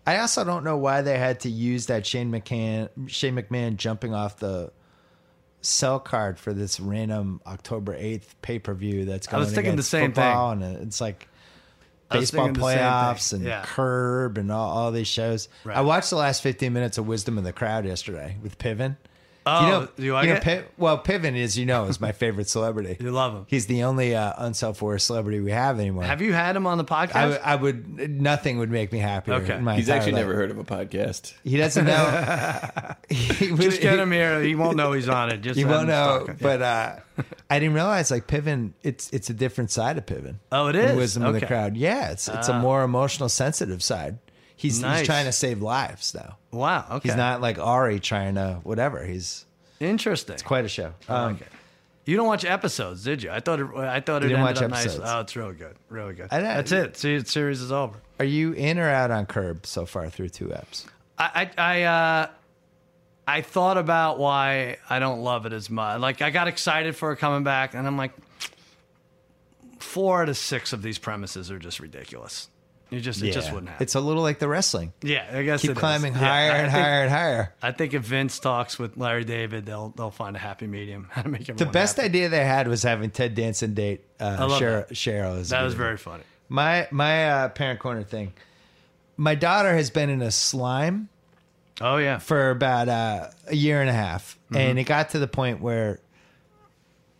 [0.06, 4.14] I also don't know why they had to use that Shane McMahon, Shane McMahon jumping
[4.14, 4.72] off the
[5.64, 9.06] cell card for this random October eighth pay per view.
[9.06, 9.44] That's I going.
[9.46, 11.28] was thinking the same football, and it's like
[12.12, 12.86] baseball thinking the same thing.
[12.86, 13.64] playoffs and Yeah.
[13.66, 15.50] Curb and all, all these shows.
[15.64, 15.78] Right.
[15.78, 18.98] I watched the last 15 minutes of Wisdom in the Crowd yesterday with Piven.
[19.46, 20.44] Oh, you know, do you like know, it?
[20.44, 22.96] Pi- well, Piven, as you know, is my favorite celebrity.
[23.00, 23.46] You love him.
[23.50, 26.04] He's the only uh, unself-aware celebrity we have anymore.
[26.06, 27.16] Have you had him on the podcast?
[27.16, 28.10] I, w- I would.
[28.10, 29.36] Nothing would make me happier.
[29.36, 29.56] Okay.
[29.56, 30.22] in my He's entire actually life.
[30.22, 31.34] never heard of a podcast.
[31.44, 32.60] He doesn't know.
[33.10, 34.42] he, would- just get him here.
[34.42, 35.42] He won't know he's on it.
[35.42, 36.20] Just He have won't him know.
[36.20, 36.38] talking.
[36.40, 36.96] But uh,
[37.50, 38.72] I didn't realize like Piven.
[38.82, 40.36] It's it's a different side of Piven.
[40.52, 40.84] Oh, it is?
[40.86, 40.96] in is?
[40.98, 41.46] Wisdom of the Okay.
[41.46, 41.50] Ah.
[41.50, 41.76] crowd.
[41.78, 44.20] Yeah, it's it's a more emotional, sensitive side.
[44.64, 45.00] He's Nice.
[45.00, 46.36] he's trying to save lives though.
[46.52, 46.86] wow.
[46.90, 47.10] Okay.
[47.10, 49.04] He's not like Ari trying to whatever.
[49.04, 49.46] He's
[49.82, 50.34] interesting.
[50.36, 50.94] It's quite a show.
[51.10, 51.48] I Um, like it.
[52.06, 53.30] You don't watch episodes, did you?
[53.30, 53.68] I thought it.
[53.76, 54.86] I thought it didn't ended watch up nice.
[54.86, 55.04] episodes.
[55.06, 55.76] Oh, it's really good.
[55.90, 56.30] Really good.
[56.30, 56.96] That's it.
[56.98, 57.98] See, the series is over.
[58.20, 60.86] Are you in or out on Curb so far through two eps?
[61.18, 62.28] I I I, uh,
[63.28, 66.00] I thought about why I don't love it as much.
[66.00, 68.12] Like I got excited for it coming back, and I'm like,
[69.80, 72.48] four out of six of these premises are just ridiculous.
[72.94, 73.84] You just it just wouldn't happen.
[73.84, 74.94] It's a little like the wrestling.
[75.02, 75.80] yeah, I guess Keep it is.
[75.80, 77.54] climbing Yeah, higher I and think- higher and higher.
[77.62, 81.08] I think if Vince talks with Larry David, they'll they'll find a happy medium.
[81.12, 82.06] How to make The everyone best happy.
[82.10, 84.88] idea they had was having Ted Danson date uh, love Cheryl.
[84.88, 84.94] that.
[84.96, 86.24] Cheryl is That was very funny.
[86.50, 88.34] My my uh, parent corner thing.
[89.18, 91.10] My daughter has been in a slime
[91.82, 92.20] Oh yeah.
[92.20, 94.58] for about uh, a year and a half, Mm-hmm.
[94.58, 96.00] and it got to the point where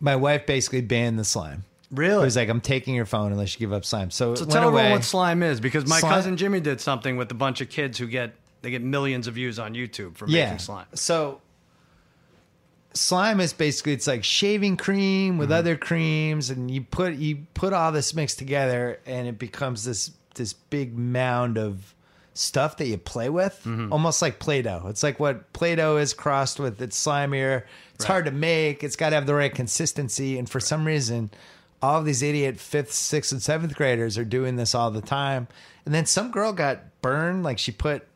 [0.00, 1.64] my wife basically banned the slime.
[1.92, 2.24] It Really?
[2.24, 4.80] was like, "I'm taking your phone unless you give up slime." So, So tell away.
[4.82, 7.68] everyone what slime is, because my Slime- cousin Jimmy did something with a bunch of
[7.68, 10.86] kids who get they get millions of views on YouTube for making slime.
[10.94, 11.40] So
[12.92, 15.38] slime is basically it's like shaving cream Mm-hmm.
[15.38, 19.84] with other creams, and you put you put all this mix together, and it becomes
[19.84, 21.94] this this big mound of
[22.36, 23.92] stuff that you play with, Mm-hmm.
[23.92, 24.86] almost like Play-Doh.
[24.88, 26.82] It's like what Play-Doh is crossed with.
[26.82, 27.62] It's slimier.
[27.94, 28.82] It's hard to make.
[28.82, 31.30] It's got to have the right consistency, and for some reason.
[31.84, 35.48] All these idiot fifth, sixth, and seventh graders are doing this all the time.
[35.84, 38.06] And then some girl got burned, like she put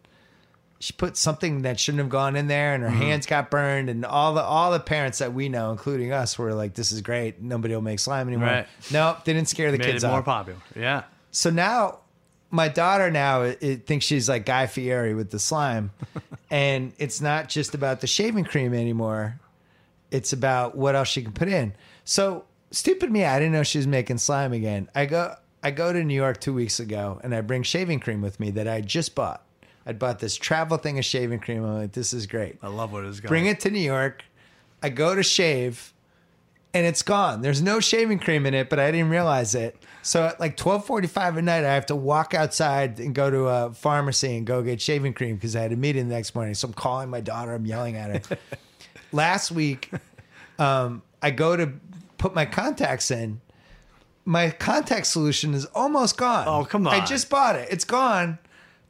[0.81, 2.99] she put something that shouldn't have gone in there and her Mm-hmm.
[3.03, 6.55] hands got burned and all the all the parents that we know including us were
[6.55, 8.67] like this is great nobody will make slime anymore Right.
[8.93, 10.61] nope didn't scare the Made kids more off popular.
[10.77, 11.03] Yeah.
[11.33, 11.99] so now
[12.53, 15.91] my daughter now it, it thinks she's like guy fieri with the slime
[16.51, 19.41] and it's not just about the shaving cream anymore
[20.13, 21.75] It's about what else she can put in.
[22.05, 24.89] So stupid me, I didn't know she was making slime again.
[24.95, 28.21] I go I go to New York two weeks ago and I bring shaving cream
[28.21, 29.43] with me that I just bought.
[29.85, 31.65] I bought this travel thing of shaving cream.
[31.65, 32.59] I'm like, this is great.
[32.63, 33.29] I love what it's going.
[33.29, 34.23] Bring it to New York.
[34.83, 35.93] I go to shave
[36.75, 37.41] and it's gone.
[37.41, 39.77] There's no shaving cream in it, but I didn't realize it.
[40.03, 43.73] So at like 12:45 at night, I have to walk outside and go to a
[43.73, 46.55] pharmacy and go get shaving cream because I had a meeting the next morning.
[46.55, 47.55] So I'm calling my daughter.
[47.55, 48.39] I'm yelling at her.
[49.13, 49.91] Last week,
[50.59, 51.73] um, I go to
[52.19, 53.41] put my contacts in.
[54.25, 56.47] My contact solution is almost gone.
[56.47, 56.93] Oh, come on.
[56.95, 57.69] I just bought it.
[57.71, 58.39] It's gone.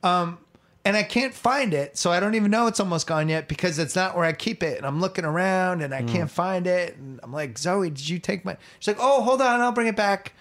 [0.02, 0.38] Um,
[0.84, 3.78] and I can't find it, so I don't even know it's almost gone yet because
[3.78, 4.78] it's not where I keep it.
[4.78, 6.08] And I'm looking around and I Hmm.
[6.08, 6.96] can't find it.
[6.96, 8.56] And I'm like, Zoe, did you take my?
[8.80, 10.32] She's like, Oh, hold on, I'll bring it back.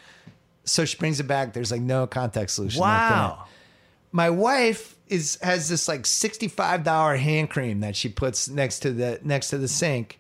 [0.64, 1.54] So she brings it back.
[1.54, 2.82] There's like no contact solution.
[2.82, 3.22] left in it.
[3.22, 3.46] Wow.
[4.12, 8.80] My wife is has this like sixty five dollar hand cream that she puts next
[8.80, 10.20] to the next to the sink,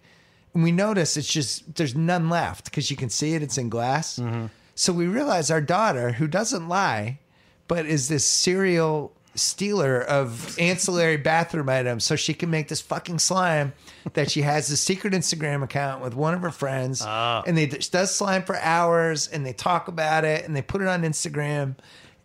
[0.58, 3.44] and we notice it's just there's none left because you can see it.
[3.44, 4.18] It's in glass.
[4.18, 4.48] Mm-hmm.
[4.74, 7.20] So we realize our daughter, who doesn't lie,
[7.68, 13.20] but is this serial stealer of ancillary bathroom items so she can make this fucking
[13.20, 13.72] slime
[14.14, 17.44] that she has a secret Instagram account with one of her friends ah.
[17.46, 20.88] and they does slime for hours and they talk about it and they put it
[20.88, 21.76] on Instagram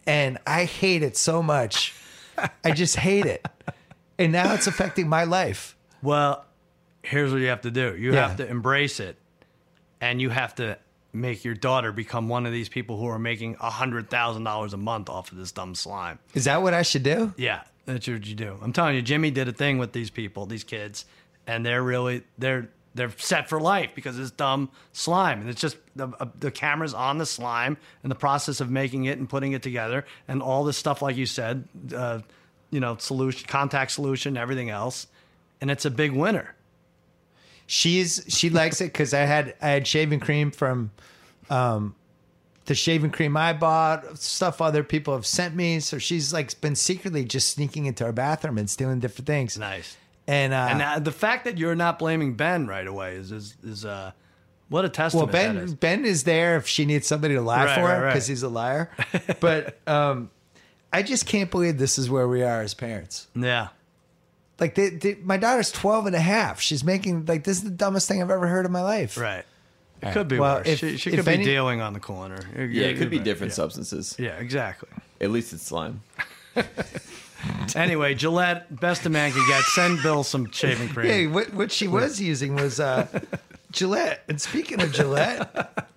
[0.07, 1.93] and I hate it so much.
[2.65, 3.47] I just hate it.
[4.19, 5.77] And now it's affecting my life.
[6.03, 6.47] Well,
[7.03, 7.97] here's what you have to do.
[7.97, 8.29] You Yeah.
[8.29, 9.17] have to embrace it,
[10.01, 10.79] and you have to
[11.13, 14.73] make your daughter become one of these people who are making a hundred thousand dollars
[14.73, 16.19] a month off of this dumb slime.
[16.35, 17.35] Is that what I should do?
[17.37, 18.59] Yeah, that's what you do.
[18.63, 21.05] I'm telling you, Jimmy did a thing with these people, these kids,
[21.47, 25.77] and they're really they're they're set for life because it's dumb slime, and it's just
[25.97, 29.53] the uh, the camera's on the slime and the process of making it and putting
[29.53, 32.21] it together, and all this stuff, like you said, uh,
[32.71, 35.07] you know, solution, contact solution, everything else,
[35.61, 36.55] and it's a big winner.
[37.75, 40.91] She's she likes it because I had I had shaving cream from
[41.49, 41.95] um
[42.67, 45.81] the shaving cream I bought, stuff other people have sent me.
[45.81, 49.57] So she's like been secretly just sneaking into our bathroom and stealing different things.
[49.57, 49.97] Nice.
[50.27, 53.57] And uh, And uh, the fact that you're not blaming Ben right away is is,
[53.65, 54.13] is uh,
[54.69, 55.75] what a well, testament that Ben is.
[55.75, 58.11] Ben is there if she needs somebody to lie Right, for right, her right.
[58.13, 58.91] because he's a liar.
[59.41, 60.31] but um,
[60.93, 63.29] I just can't believe this is where we are as parents.
[63.35, 63.69] Yeah.
[64.63, 66.61] Like they, they, my daughter's 12 and a half.
[66.61, 69.19] She's making like this is the dumbest thing I've ever heard in my life.
[69.19, 69.45] Right.
[70.01, 70.69] It could be Well, worse.
[70.69, 72.39] if- she she if could be any- dealing on the corner.
[72.57, 74.17] Yeah, it could be different substances.
[74.19, 74.89] Yeah, exactly.
[75.21, 76.01] At least it's slime.
[77.75, 79.63] Anyway, Gillette, best a man can get.
[79.65, 81.07] Send Bill some shaving cream.
[81.09, 83.09] Hey, what what she was using was uh,
[83.73, 84.23] Gillette.
[84.29, 85.89] And speaking of Gillette,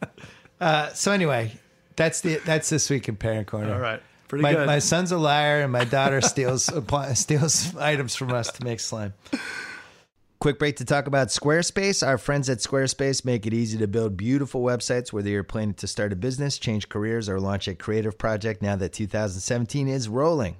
[0.59, 1.51] uh, so anyway,
[1.95, 3.73] that's the that's this week in Parent Corner.
[3.75, 4.01] All right.
[4.27, 4.65] Pretty My, good.
[4.65, 6.69] my son's a liar, and my daughter steals
[7.13, 9.13] steals items from us to make slime.
[10.39, 12.05] Quick break to talk about Squarespace.
[12.05, 15.87] Our friends at Squarespace make it easy to build beautiful websites, whether you're planning to
[15.87, 18.61] start a business, change careers, or launch a creative project.
[18.61, 20.57] Now that 2017 is rolling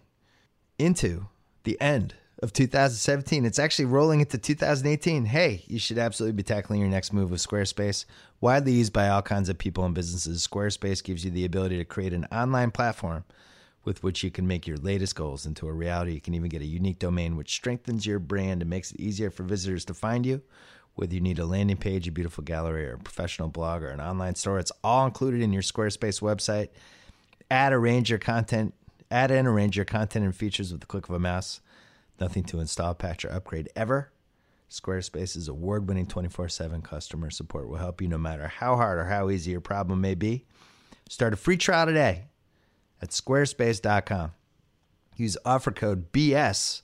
[0.80, 1.28] into
[1.64, 3.46] the end of 2017.
[3.46, 5.26] It's actually rolling into 2018.
[5.26, 8.06] Hey, you should absolutely be tackling your next move with Squarespace.
[8.42, 11.86] Widely used by all kinds of people and businesses, Squarespace gives you the ability to
[11.86, 13.24] create an online platform
[13.86, 16.14] with which you can make your latest goals into a reality.
[16.14, 19.30] You can even get a unique domain which strengthens your brand and makes it easier
[19.30, 20.42] for visitors to find you.
[20.96, 24.02] Whether you need a landing page, a beautiful gallery, or a professional blog, or an
[24.02, 26.70] online store, it's all included in your Squarespace website.
[27.52, 28.74] Add arrange your content
[29.12, 31.62] add and arrange your content and features with the click of a mouse.
[32.20, 34.12] Nothing to install patch or upgrade ever.
[34.70, 37.68] Squarespace's award-winning 24-7 customer support.
[37.68, 40.46] Will help you no matter how hard or how easy your problem may be.
[41.08, 42.24] Start a free trial today
[43.02, 44.32] at squarespace.com
[45.16, 46.82] use offer code bs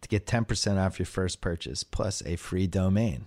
[0.00, 3.26] to get 10% off your first purchase plus a free domain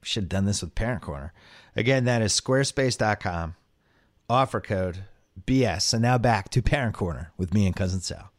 [0.00, 1.32] we should have done this with parent corner
[1.74, 3.54] again that is squarespace.com
[4.28, 4.98] offer code
[5.44, 5.92] BS.
[5.92, 8.30] And now back to Parent Corner with me and cousin Sal.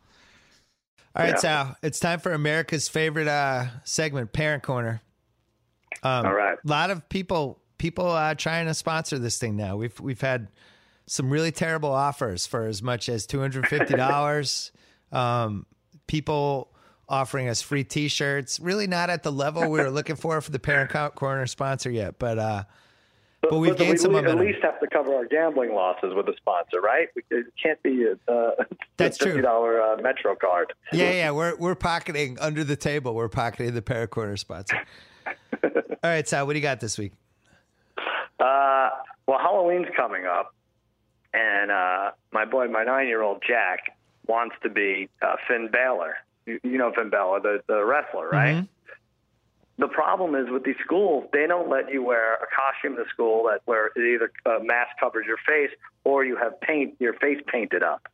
[1.16, 1.36] All right, Yeah.
[1.36, 5.02] Sal, it's time for America's favorite uh, segment, Parent Corner.
[6.04, 6.58] Um, All right.
[6.64, 9.78] A lot of people people uh, trying to sponsor this thing now.
[9.78, 10.48] We've we've had
[11.08, 14.72] some really terrible offers for as much as two hundred fifty dollars.
[15.12, 15.66] um,
[16.08, 16.70] people
[17.10, 18.60] offering us free T-shirts.
[18.60, 21.90] Really not at the level we were looking for for the Parent Co- Corner sponsor
[21.90, 22.64] yet, but uh,
[23.42, 26.36] but we've gained we some at least have to cover our gambling losses with a
[26.38, 27.08] sponsor, right?
[27.30, 28.52] It can't be a uh,
[28.98, 29.32] That's true.
[29.32, 30.74] fifty dollar uh, Metro card.
[30.92, 33.14] Yeah, yeah, we're we're pocketing under the table.
[33.14, 34.78] We're pocketing the Parent Corner sponsor.
[35.64, 35.72] All
[36.04, 37.14] right, Sal, what do you got this week?
[38.40, 38.90] Uh,
[39.28, 40.54] well, Halloween's coming up,
[41.34, 43.96] and uh, my boy, my nine year old Jack,
[44.28, 46.16] wants to be uh, Finn Balor.
[46.46, 48.68] You, you know Finn Balor, the the wrestler, right?
[49.80, 53.44] the problem is with these schools, they don't let you wear a costume to school
[53.44, 55.70] that where it either uh, mask covers your face
[56.04, 58.08] or you have paint your face painted up.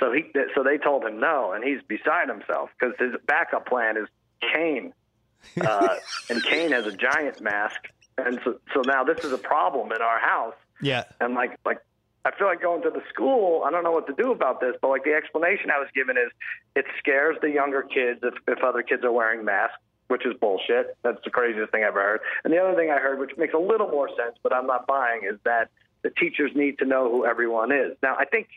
[0.00, 3.96] So he, so they told him no, and he's beside himself because his backup plan
[3.96, 4.08] is
[4.52, 4.92] Kane,
[5.60, 5.96] uh,
[6.28, 7.88] and Kane has a giant mask,
[8.18, 10.54] and so so now this is a problem in our house.
[10.82, 11.04] Yeah.
[11.20, 11.78] And like like
[12.26, 14.74] I feel like going to the school, I don't know what to do about this,
[14.82, 16.30] but like the explanation I was given is
[16.74, 20.96] it scares the younger kids if, if other kids are wearing masks, which is bullshit.
[21.02, 22.20] That's the craziest thing I've ever heard.
[22.44, 24.88] And the other thing I heard, which makes a little more sense, but I'm not
[24.88, 25.70] buying, is that
[26.02, 27.96] the teachers need to know who everyone is.
[28.02, 28.48] Now, I think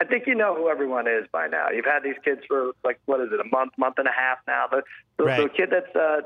[0.00, 1.68] I think you know who everyone is by now.
[1.70, 4.38] You've had these kids for like what is it, a month, month and a half
[4.46, 4.66] now.
[4.70, 4.82] The
[5.18, 5.42] the, Right.
[5.42, 6.22] the kid that's uh,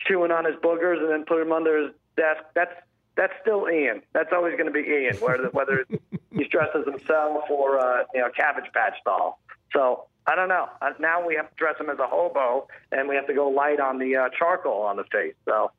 [0.00, 2.42] chewing on his boogers and then put him under his desk.
[2.54, 2.74] That's
[3.18, 4.00] that's still Ian.
[4.14, 5.84] That's always going to be Ian, whether whether
[6.30, 9.40] he's dressed as himself or uh, you know Cabbage Patch doll.
[9.74, 10.68] So I don't know.
[10.80, 13.48] Uh, Now we have to dress him as a hobo, and we have to go
[13.48, 15.34] light on the uh, charcoal on the face.
[15.44, 15.72] So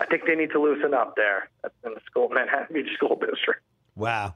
[0.00, 1.48] I think they need to loosen up there
[1.84, 3.62] in the school Manhattan Beach School District.
[3.94, 4.34] Wow.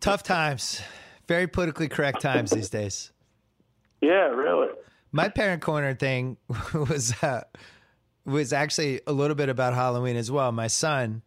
[0.00, 0.80] Tough times.
[1.28, 3.12] Very politically correct times these days.
[4.00, 4.68] Yeah, really.
[5.12, 6.36] My parent corner thing
[6.74, 7.42] was uh,
[8.24, 10.52] was actually a little bit about Halloween as well.
[10.52, 11.22] My son,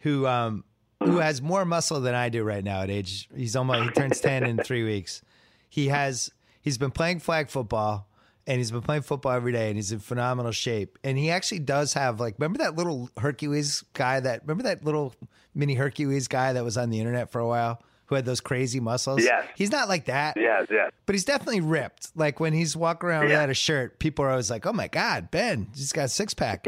[0.00, 0.64] who um,
[1.02, 4.20] who has more muscle than I do right now at age, he's almost he turns
[4.20, 5.22] ten in three weeks.
[5.68, 6.30] He has
[6.60, 8.08] he's been playing flag football
[8.46, 10.98] and he's been playing football every day and he's in phenomenal shape.
[11.02, 15.14] And he actually does have like remember that little Hercules guy that remember that little
[15.54, 18.80] mini Hercules guy that was on the internet for a while who had those crazy
[18.80, 19.22] muscles?
[19.22, 19.46] Yes.
[19.56, 20.90] He's not like that Yes, yes.
[21.06, 22.10] but he's definitely ripped.
[22.14, 25.30] Like when he's walking around without a shirt, people are always like, "Oh my god,
[25.30, 26.66] Ben, he's got a six pack."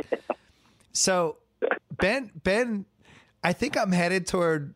[0.92, 1.36] so
[1.98, 2.84] Ben, Ben,
[3.42, 4.74] I think I'm headed toward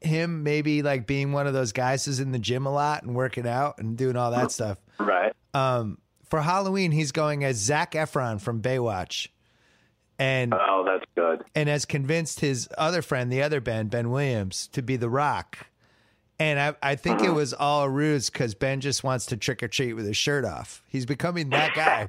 [0.00, 3.14] him maybe like being one of those guys who's in the gym a lot and
[3.14, 4.78] working out and doing all that stuff.
[4.98, 5.32] Right.
[5.54, 5.98] Um,
[6.30, 9.28] for Halloween, he's going as Zac Efron from Baywatch,
[10.18, 11.44] and Oh, that's good.
[11.54, 15.66] and has convinced his other friend, the other Ben, Ben Williams, to be the Rock.
[16.40, 19.60] And I, I think it was all a ruse because Ben just wants to trick
[19.62, 20.82] or treat with his shirt off.
[20.86, 22.08] He's becoming that guy.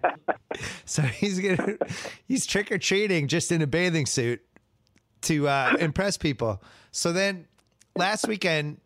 [0.85, 1.77] so he's gonna
[2.27, 4.41] he's trick or treating just in a bathing suit
[5.23, 6.61] to uh, impress people.
[6.91, 7.47] So then
[7.95, 8.79] last weekend,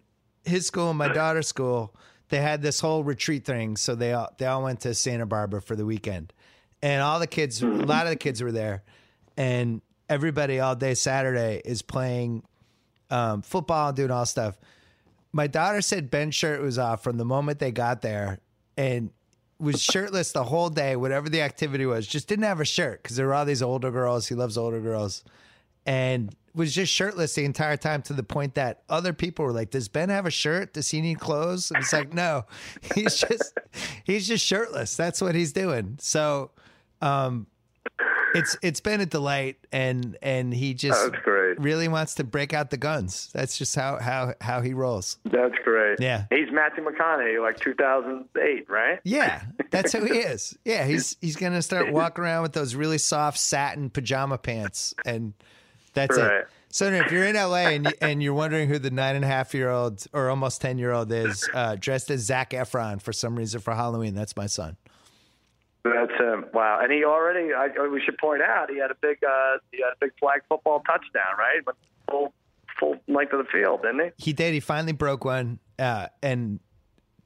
[0.45, 1.93] his school and my daughter's school,
[2.29, 3.75] they had this whole retreat thing.
[3.75, 6.31] So they all they all went to Santa Barbara for the weekend,
[6.81, 8.83] and all the kids, a lot of the kids were there,
[9.37, 12.43] and everybody all day Saturday is playing
[13.09, 14.57] um, football and doing all stuff.
[15.31, 18.39] My daughter said Ben's shirt was off from the moment they got there,
[18.77, 19.09] and
[19.59, 22.05] was shirtless the whole day, whatever the activity was.
[22.05, 24.27] Just didn't have a shirt because there were all these older girls.
[24.27, 25.23] He loves older girls,
[25.85, 29.71] and was just shirtless the entire time to the point that other people were like,
[29.71, 30.73] "Does Ben have a shirt?
[30.73, 32.45] Does he need clothes?" And it's like, no,
[32.95, 33.57] he's just
[34.03, 34.95] he's just shirtless.
[34.95, 35.97] That's what he's doing.
[35.99, 36.51] So,
[37.01, 37.47] um,
[38.33, 41.59] it's it's been a delight, and and he just That's great.
[41.59, 43.29] really wants to break out the guns.
[43.33, 45.17] That's just how how how he rolls.
[45.25, 45.99] That's great.
[45.99, 46.25] Yeah.
[46.29, 48.99] He's Matthew McConaughey, like 2008, right?
[49.03, 50.57] Yeah, that's who he is.
[50.65, 55.33] Yeah, he's he's gonna start walking around with those really soft satin pajama pants, and
[55.93, 56.31] that's Right.
[56.41, 56.47] it.
[56.69, 59.53] So if you're in LA and and you're wondering who the nine and a half
[59.53, 63.35] year old or almost ten year old is, uh, dressed as Zac Efron for some
[63.35, 64.75] reason for Halloween, that's my son.
[65.83, 66.45] That's him.
[66.53, 66.79] Wow.
[66.81, 69.93] And he already, I, we should point out, he had a big, uh, he had
[69.93, 71.59] a big flag football touchdown, right?
[71.65, 71.75] But
[72.09, 72.33] full,
[72.79, 74.25] full length of the field, didn't he?
[74.25, 74.53] He did.
[74.53, 76.59] He finally broke one, uh, and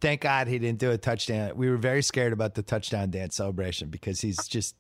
[0.02, 1.52] thank God he didn't do a touchdown.
[1.56, 4.76] We were very scared about the touchdown dance celebration because he's just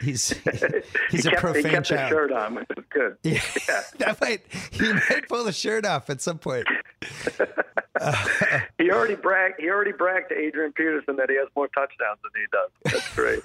[0.00, 0.28] he's
[1.10, 2.10] he's he a kept, profane he kept child.
[2.10, 3.16] shirt on, which is good.
[3.22, 3.40] Yeah,
[3.98, 6.66] that might he might pull the shirt off at some point.
[8.78, 9.60] He already bragged.
[9.60, 12.70] He already bragged to Adrian Peterson that he has more touchdowns than he does.
[12.92, 13.40] That's great.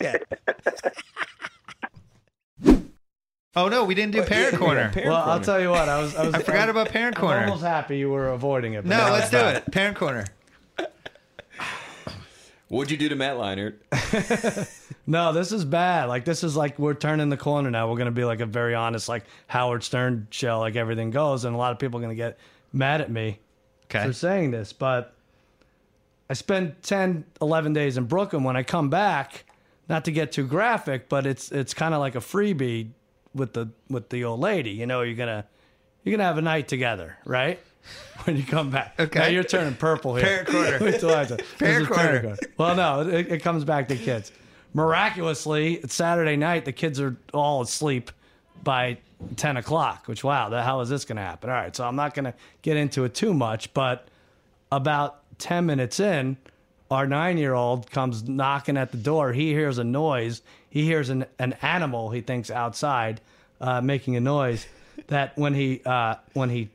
[0.00, 0.18] yeah.
[3.56, 4.90] Oh no, we didn't do parent corner.
[4.90, 5.88] Parent Well, I'll tell you what.
[5.88, 6.16] I was.
[6.16, 7.44] I, was, I forgot about parent I'm corner.
[7.44, 8.82] almost happy you were avoiding it.
[8.82, 9.54] but No, let's do not.
[9.54, 9.70] it.
[9.70, 10.24] Parent corner.
[12.68, 13.74] What'd you do to Matt Leinart?
[15.06, 16.06] No, this is bad.
[16.06, 17.88] Like this is like we're turning the corner now.
[17.90, 21.54] We're gonna be like a very honest, like Howard Stern show, like everything goes, and
[21.54, 22.38] a lot of people are gonna get
[22.72, 23.38] mad at me
[23.90, 24.06] Okay.
[24.06, 25.14] for saying this, but
[26.30, 28.44] I spent 10, 11 days in Brooklyn.
[28.44, 29.44] When I come back,
[29.88, 32.88] not to get too graphic, but it's it's kind of like a freebie
[33.34, 34.70] with the with the old lady.
[34.70, 35.44] You know, you're gonna
[36.02, 37.58] you're gonna have a night together, right?
[38.24, 38.94] When you come back.
[38.98, 39.18] Okay.
[39.18, 40.24] Now you're turning purple here.
[40.24, 40.78] Parent corner.
[40.80, 42.36] Wait till I say- this Parent is corner.
[42.56, 44.32] Well, no, it, it comes back to kids.
[44.72, 46.64] Miraculously, it's Saturday night.
[46.64, 48.10] The kids are all asleep
[48.62, 48.96] by
[49.36, 51.50] 10 o'clock, which, wow, the hell is this going to happen?
[51.50, 54.08] All right, so I'm not going to get into it too much, but
[54.70, 56.36] about 10 minutes in,
[56.90, 59.32] our nine year old comes knocking at the door.
[59.32, 60.42] He hears a noise.
[60.70, 63.20] He hears an, an animal he thinks outside
[63.60, 64.66] uh, making a noise
[65.08, 66.68] that when he uh, when he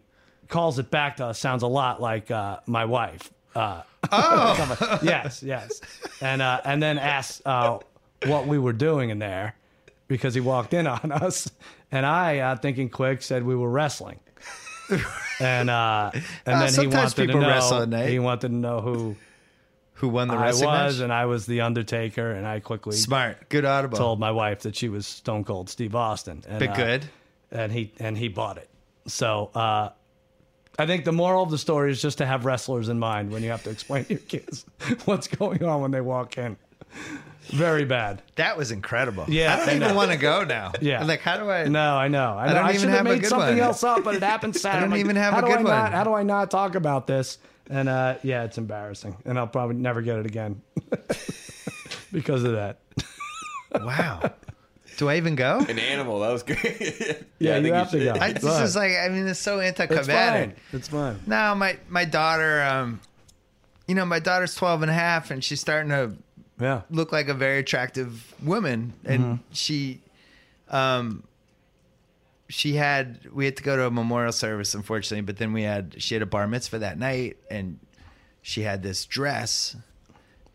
[0.47, 3.31] calls it back to us sounds a lot like uh, my wife.
[3.55, 3.81] Uh,
[4.11, 5.81] oh, yes, yes,
[6.21, 7.77] and uh, and then asks uh,
[8.25, 9.55] what we were doing in there
[10.09, 11.49] because he walked in on us,
[11.89, 14.19] and I, uh, thinking quick, said we were wrestling.
[15.39, 16.11] And uh,
[16.45, 17.85] and then he wanted to know.
[17.85, 18.09] night.
[18.09, 19.15] He wanted to know who
[19.93, 20.99] Who won the I was, match?
[20.99, 23.97] and I was the Undertaker, and I quickly Smart, good audible.
[23.97, 26.43] told my wife that she was Stone Cold Steve Austin.
[26.49, 27.05] And, Bit uh, good.
[27.51, 28.67] and he and he bought it.
[29.05, 29.89] So uh,
[30.79, 33.43] I think the moral of the story is just to have wrestlers in mind when
[33.43, 34.65] you have to explain to your kids
[35.05, 36.57] what's going on when they walk in.
[37.51, 38.21] Very bad.
[38.35, 39.25] That was incredible.
[39.27, 39.93] Yeah, I don't I even know.
[39.95, 40.71] want to go now.
[40.81, 41.03] Yeah.
[41.03, 41.65] like how do I?
[41.67, 42.33] No, I know.
[42.33, 42.53] I, know.
[42.55, 43.59] don't I even should have have a made good something one.
[43.59, 44.77] else up, but it happened Saturday.
[44.77, 45.65] I don't I'm even have how a do good I one.
[45.71, 47.37] Not, how do I not talk about this?
[47.69, 50.61] And uh, yeah, it's embarrassing, and I'll probably never get it again
[52.11, 52.79] because of that.
[53.71, 54.31] Wow.
[54.97, 55.59] Do I even go?
[55.69, 56.21] An animal.
[56.21, 57.23] That was great.
[57.37, 58.15] Yeah, I you think have to should.
[58.15, 58.19] go.
[58.19, 60.09] I, this Go is like I mean it's so It's anticlimactic.
[60.49, 60.55] fine.
[60.73, 61.19] It's fine.
[61.27, 62.99] Now, my my daughter, um,
[63.87, 66.13] you know, my daughter's 12 and a half, and she's starting to
[66.59, 66.81] Yeah.
[66.89, 69.35] look like a very attractive woman, and Mm-hmm.
[69.53, 70.01] she,
[70.69, 71.23] um,
[72.47, 75.95] she had we had to go to a memorial service, unfortunately, but then we had
[76.01, 77.79] she had a bar mitzvah that night, and
[78.41, 79.75] she had this dress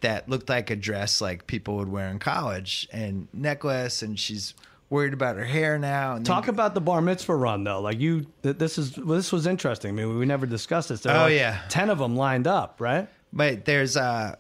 [0.01, 4.55] that looked like a dress like people would wear in college, and necklace, and she's
[4.91, 6.17] worried about her hair now.
[6.17, 7.81] And then- Talk about the bar mitzvah run though.
[7.81, 9.91] Like you, th- this is this was interesting.
[9.91, 11.01] I mean, we never discussed this.
[11.03, 11.61] There Oh, like yeah.
[11.69, 13.09] ten of them lined up, right?
[13.33, 14.35] But there's uh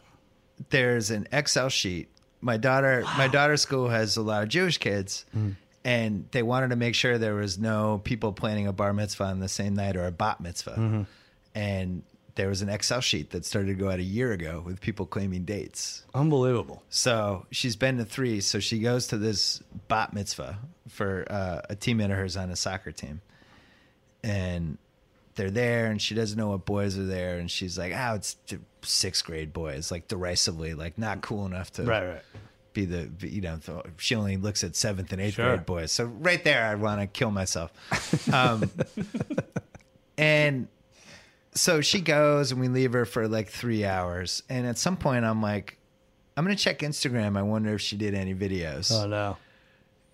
[0.70, 2.08] there's an Excel sheet.
[2.40, 5.24] My daughter my daughter's school has a lot of Jewish kids
[5.84, 9.40] and they wanted to make sure there was no people planning a bar mitzvah on
[9.40, 11.06] the same night or a bat mitzvah.
[11.54, 12.02] And
[12.34, 15.06] there was an Excel sheet that started to go out a year ago with people
[15.06, 16.02] claiming dates.
[16.14, 16.82] Unbelievable.
[16.88, 18.40] So she's been to three.
[18.40, 22.56] So she goes to this bat mitzvah for uh, a teammate of hers on a
[22.56, 23.20] soccer team.
[24.22, 24.78] And
[25.36, 27.38] they're there, and she doesn't know what boys are there.
[27.38, 28.36] And she's like, oh, it's
[28.82, 32.22] sixth grade boys, like derisively, like not cool enough to Right, right.
[32.72, 33.58] be the, you know,
[33.96, 35.56] she only looks at seventh and eighth Sure.
[35.56, 35.90] grade boys.
[35.92, 37.72] So right there, I want to kill myself.
[38.32, 38.70] Um,
[40.18, 40.68] and
[41.54, 44.42] so she goes and we leave her for like three hours.
[44.48, 45.78] And at some point, I'm like,
[46.36, 47.36] I'm going to check Instagram.
[47.36, 48.90] I wonder if she did any videos.
[48.92, 49.36] Oh no.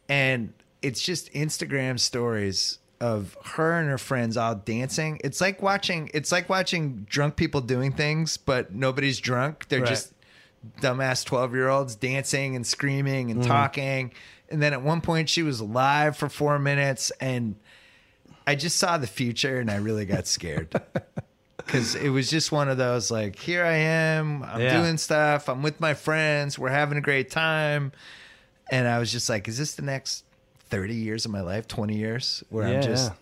[0.09, 0.52] And
[0.83, 5.20] it's just Instagram stories of her and her friends all dancing.
[5.24, 9.68] It's like watching it's like watching drunk people doing things, but nobody's drunk.
[9.68, 9.88] They're Right.
[9.88, 10.12] just
[10.80, 13.48] dumbass 12 year olds dancing and screaming and mm-hmm.
[13.48, 14.12] talking.
[14.50, 17.56] And then at one point she was live for four minutes and
[18.46, 20.78] I just saw the future and I really got scared.
[21.66, 24.82] Cause it was just one of those like, here I am, I'm Yeah.
[24.82, 27.92] doing stuff, I'm with my friends, we're having a great time.
[28.72, 30.24] And I was just like, is this the next
[30.70, 33.16] 30 years of my life, 20 years where Yeah, I'm just, yeah.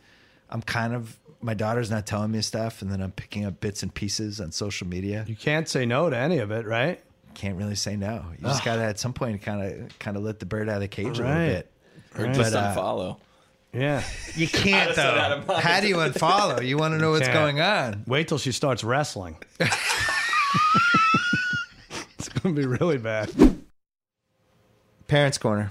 [0.50, 3.82] I'm kind of, my daughter's not telling me stuff and then I'm picking up bits
[3.82, 5.24] and pieces on social media.
[5.26, 7.02] You can't say no to any of it, right?
[7.34, 8.24] Can't really say no.
[8.38, 10.76] You just got to at some point kind of, kind of let the bird out
[10.76, 11.70] of the cage a little bit.
[12.18, 13.18] Or just But, uh, unfollow.
[13.72, 14.02] Yeah.
[14.34, 15.54] You can't Out of sight, out though.
[15.54, 16.66] How do you unfollow?
[16.66, 17.38] You want to know what's can't.
[17.38, 18.02] going on.
[18.06, 19.36] Wait till she starts wrestling.
[19.60, 19.70] it's
[22.30, 23.30] gonna be really bad.
[25.06, 25.70] Parents Corner.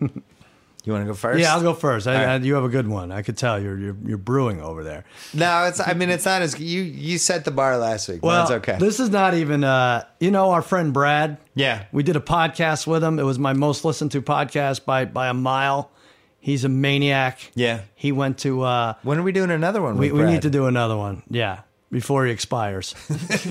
[0.00, 1.40] you want to go first?
[1.40, 2.06] Yeah, I'll go first.
[2.06, 2.28] I, right.
[2.40, 3.10] I- you have a good one.
[3.12, 5.04] I could tell you're you're, you're brewing over there.
[5.34, 5.80] No, it's.
[5.80, 6.82] I mean, it's not as you.
[6.82, 8.22] You set the bar last week.
[8.22, 8.78] Well, That's okay.
[8.78, 9.64] This is not even.
[9.64, 11.38] Uh, you know, our friend Brad.
[11.54, 11.84] yeah.
[11.92, 13.18] We did a podcast with him.
[13.18, 15.90] It was my most listened to podcast by by a mile.
[16.38, 17.50] He's a maniac.
[17.56, 17.80] Yeah.
[17.96, 18.62] He went to.
[18.62, 19.96] Uh, When are we doing another one?
[19.98, 21.24] we we need to do another one.
[21.28, 22.94] Yeah, before he expires.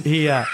[0.03, 0.45] he uh,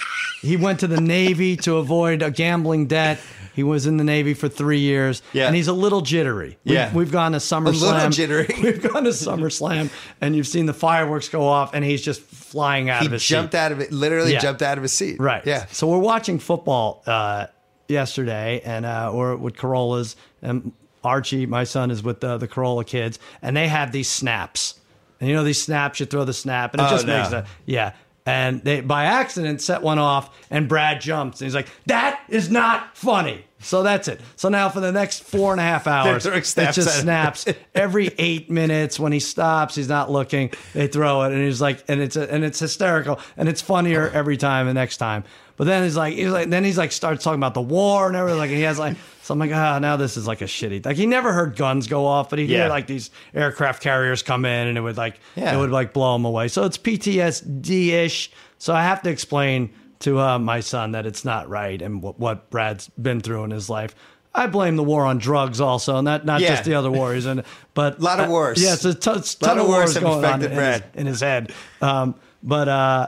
[0.41, 3.19] he went to the Navy to avoid a gambling debt.
[3.53, 5.21] He was in the Navy for three years.
[5.33, 5.47] Yeah.
[5.47, 6.57] and he's a little jittery.
[6.63, 6.93] We've, Yeah.
[6.93, 7.81] we've gone to SummerSlam.
[7.81, 8.47] little jittery.
[8.63, 9.89] We've gone to SummerSlam,
[10.21, 13.23] and you've seen the fireworks go off, and he's just flying out He of his
[13.27, 13.57] He jumped seat.
[13.59, 13.91] out of it.
[13.91, 14.39] Literally Yeah.
[14.39, 15.19] jumped out of his seat.
[15.19, 15.45] Right.
[15.45, 15.65] Yeah.
[15.71, 17.47] So we're watching football uh,
[17.89, 20.71] yesterday, and uh, we're with Corollas, and
[21.03, 24.75] Archie, my son, is with the, the Corolla kids, and they have these snaps.
[25.21, 27.17] And you know these snaps, you throw the snap, and it Oh, just no.
[27.19, 27.93] makes a yeah.
[28.25, 32.51] And they by accident set one off, and Brad jumps, and he's like, "That is
[32.51, 34.21] not funny." So that's it.
[34.35, 36.43] So now for the next four and a half hours, it
[36.73, 37.45] just snaps
[37.75, 38.99] every eight minutes.
[38.99, 40.51] When he stops, he's not looking.
[40.73, 44.37] They throw it, and he's like, and it's and it's hysterical, and it's funnier every
[44.37, 44.67] time.
[44.67, 45.23] The next time,
[45.61, 48.15] but then he's like, he's like, then he's like starts talking about the war and
[48.15, 48.39] everything.
[48.39, 50.83] Like and he has like, so I'm like, ah, now this is like a shitty.
[50.83, 52.61] Like he never heard guns go off, but he Yeah.
[52.61, 55.53] hear like these aircraft carriers come in, and it would like, Yeah.
[55.55, 56.47] it would like blow him away.
[56.47, 58.31] So it's PTSD ish.
[58.57, 62.19] So I have to explain to uh, my son that it's not right and what,
[62.19, 63.93] what Brad's been through in his life.
[64.33, 66.47] I blame the war on drugs also, and not not Yeah.
[66.49, 67.43] just the other wars, and
[67.75, 68.63] but a Lot of wars.
[68.63, 71.51] Yeah, it's a ton, Lot ton of wars going on in his, in his head.
[71.83, 73.07] Um, but uh,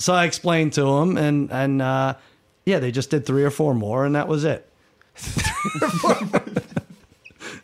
[0.00, 2.14] so I explained to him, and and uh,
[2.66, 4.66] yeah, they just did three or four more, and that was it.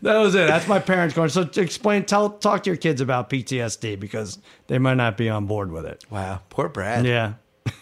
[0.02, 0.46] that was it.
[0.46, 1.28] That's my parents going.
[1.30, 5.46] So explain, tell, talk to your kids about PTSD because they might not be on
[5.46, 6.04] board with it.
[6.10, 7.04] Wow, poor Brad.
[7.04, 7.34] Yeah,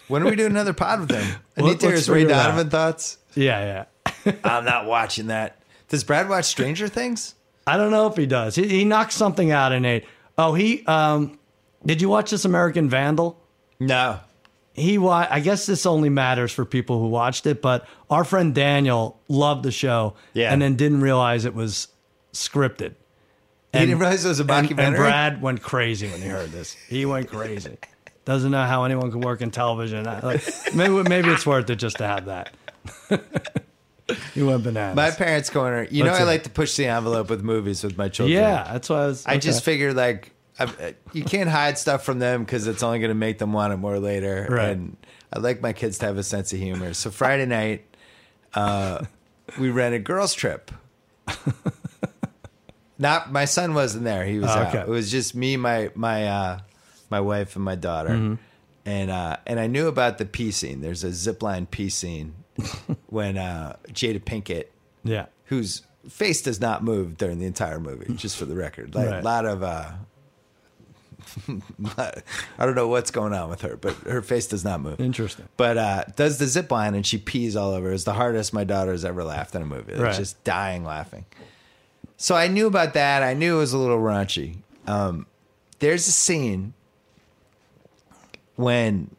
[0.09, 1.37] When are we doing another pod with him?
[1.57, 2.45] I Well, need to hear let's his Ray figure it out.
[2.47, 3.19] Donovan thoughts.
[3.35, 3.85] yeah,
[4.27, 4.33] yeah.
[4.45, 5.59] I'm not watching that.
[5.89, 7.35] Does Brad watch Stranger Things?
[7.67, 8.55] I don't know if he does.
[8.55, 10.05] He, he knocked something out in eight.
[10.37, 10.85] Oh, he.
[10.87, 11.39] Um,
[11.87, 13.41] did you watch this American Vandal?
[13.81, 14.21] No.
[14.75, 18.53] He wa- I guess this only matters for people who watched it, but our friend
[18.55, 20.53] Daniel loved the show, Yeah.
[20.53, 21.89] and then didn't realize it was
[22.33, 22.95] scripted.
[23.73, 24.85] He didn't realize it was a And, documentary.
[24.87, 26.77] and Brad went crazy when he heard this.
[26.89, 27.77] He went crazy.
[28.25, 30.05] Doesn't know how anyone can work in television.
[30.05, 30.43] Like,
[30.75, 32.51] maybe maybe it's worth it just to have that.
[34.35, 34.97] he went bananas.
[34.97, 35.87] my parents' corner.
[35.91, 36.27] You know, That's I it.
[36.27, 38.39] like to push the envelope with movies with my children.
[38.39, 39.25] yeah, that's why I was.
[39.27, 42.99] I just figured like I, uh, you can't hide stuff from them because it's only
[43.01, 44.47] going to make them want it more later.
[44.49, 44.69] Right.
[44.71, 44.97] And
[45.33, 46.95] I like my kids to have a sense of humor.
[46.95, 47.85] So Friday night,
[48.55, 49.05] uh,
[49.59, 50.71] we rented girls trip.
[52.99, 54.25] Not my son wasn't there.
[54.25, 54.75] He was Oh, out.
[54.75, 56.59] It was just me, my my uh,
[57.11, 58.11] my wife, and my daughter.
[58.11, 58.35] Mm-hmm.
[58.87, 60.81] And uh, and I knew about the pee scene.
[60.81, 62.35] There's a zipline pee scene
[63.07, 64.67] when uh, Jada Pinkett
[65.03, 65.27] yeah.
[65.47, 68.95] whose face does not move during the entire movie, just for the record.
[68.95, 69.91] Like a lot of uh
[71.97, 72.23] I
[72.67, 75.01] don't know what's going on with her, but her face does not move.
[75.01, 75.49] Interesting.
[75.57, 77.93] But uh does the zip line and she pees all over.
[77.93, 79.95] It's the hardest my daughter's ever laughed in a movie.
[79.95, 80.15] Right.
[80.15, 81.25] Just dying laughing.
[82.17, 83.23] So I knew about that.
[83.23, 84.57] I knew it was a little raunchy.
[84.87, 85.27] Um
[85.81, 86.73] there's a scene
[88.57, 89.15] when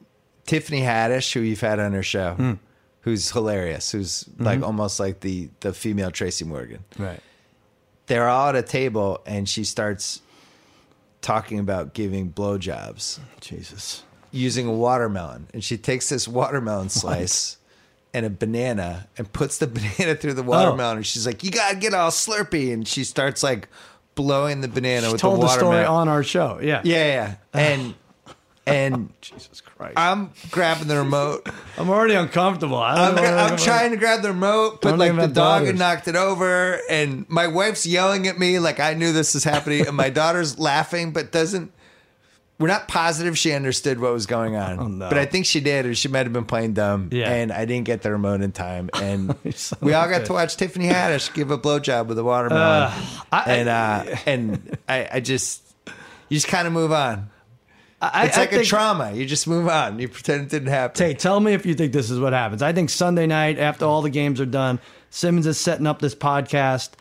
[0.45, 2.53] Tiffany Haddish, who you've had on her show, Hmm.
[3.01, 4.43] who's hilarious, who's Mm-hmm.
[4.43, 6.83] like almost like the the female Tracy Morgan.
[6.97, 7.19] Right.
[8.07, 10.21] They're all at a table, and she starts
[11.25, 14.03] talking about giving blowjobs Jesus.
[14.31, 17.57] using a watermelon, and she takes this watermelon slice.
[18.13, 20.45] And a banana, and puts the banana through the Oh.
[20.45, 23.67] watermelon, and she's like, "You gotta get all slurpy," and she starts like
[24.15, 26.59] blowing the banana She with told the the story on our show.
[26.61, 26.79] Yeah.
[26.85, 27.93] yeah, yeah, and
[28.67, 29.93] and Jesus Christ.
[29.97, 31.47] I'm grabbing the remote.
[31.77, 32.77] I'm already uncomfortable.
[32.77, 35.59] I I'm, I'm trying to grab the remote, but Don't like even the have dog
[35.59, 35.79] had daughters.
[35.79, 39.87] knocked it over, and my wife's yelling at me like I knew this was happening,
[39.87, 41.71] and my daughter's laughing, but doesn't.
[42.57, 45.09] We're not positive she understood what was going on, Oh, no.
[45.09, 47.09] but I think she did, or she might have been playing dumb.
[47.11, 47.29] Yeah.
[47.29, 50.21] and I didn't get the remote in time, and son we of all a got
[50.21, 50.25] bitch.
[50.27, 52.93] to watch Tiffany Haddish give a blowjob with a watermelon,
[53.29, 55.63] I- and uh, and I, I just
[56.29, 57.29] you just kind of move on.
[58.01, 59.13] I, It's I like a think- trauma.
[59.13, 59.99] You just move on.
[59.99, 61.03] You pretend it didn't happen.
[61.03, 62.61] Hey, tell me if you think this is what happens.
[62.61, 64.79] I think Sunday night, after all the games are done,
[65.09, 66.91] Simmons is setting up this podcast,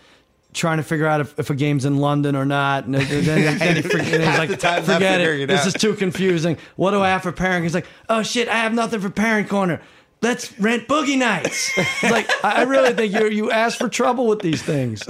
[0.53, 2.85] trying to figure out if, if a game's in London or not.
[2.85, 5.41] And then, then, then he he's like, the time not forget it.
[5.41, 6.57] it This is too confusing.
[6.77, 7.65] What do I have for parent?
[7.65, 9.83] He's like, oh shit, I have nothing for parent corner.
[10.23, 11.71] Let's rent boogie nights.
[11.77, 15.03] It's like I I really think you you ask for trouble with these things.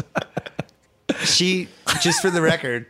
[1.23, 1.69] She,
[2.01, 2.87] just for the record,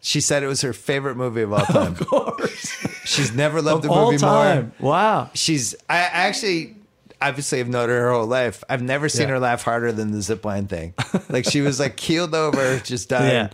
[0.00, 1.92] she said it was her favorite movie of all time.
[1.92, 4.72] Of course, She's never loved of the all movie time.
[4.78, 4.90] more.
[4.92, 5.30] Wow.
[5.34, 6.76] She's, I actually,
[7.20, 8.62] obviously, have known her her whole life.
[8.68, 9.34] I've never seen Yeah.
[9.34, 10.94] her laugh harder than the zipline thing.
[11.28, 13.32] Like she was like keeled over, just dying.
[13.32, 13.48] Yeah.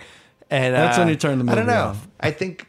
[0.51, 1.85] And That's uh, when you turn the I don't movie know.
[1.85, 2.07] off.
[2.21, 2.67] I think.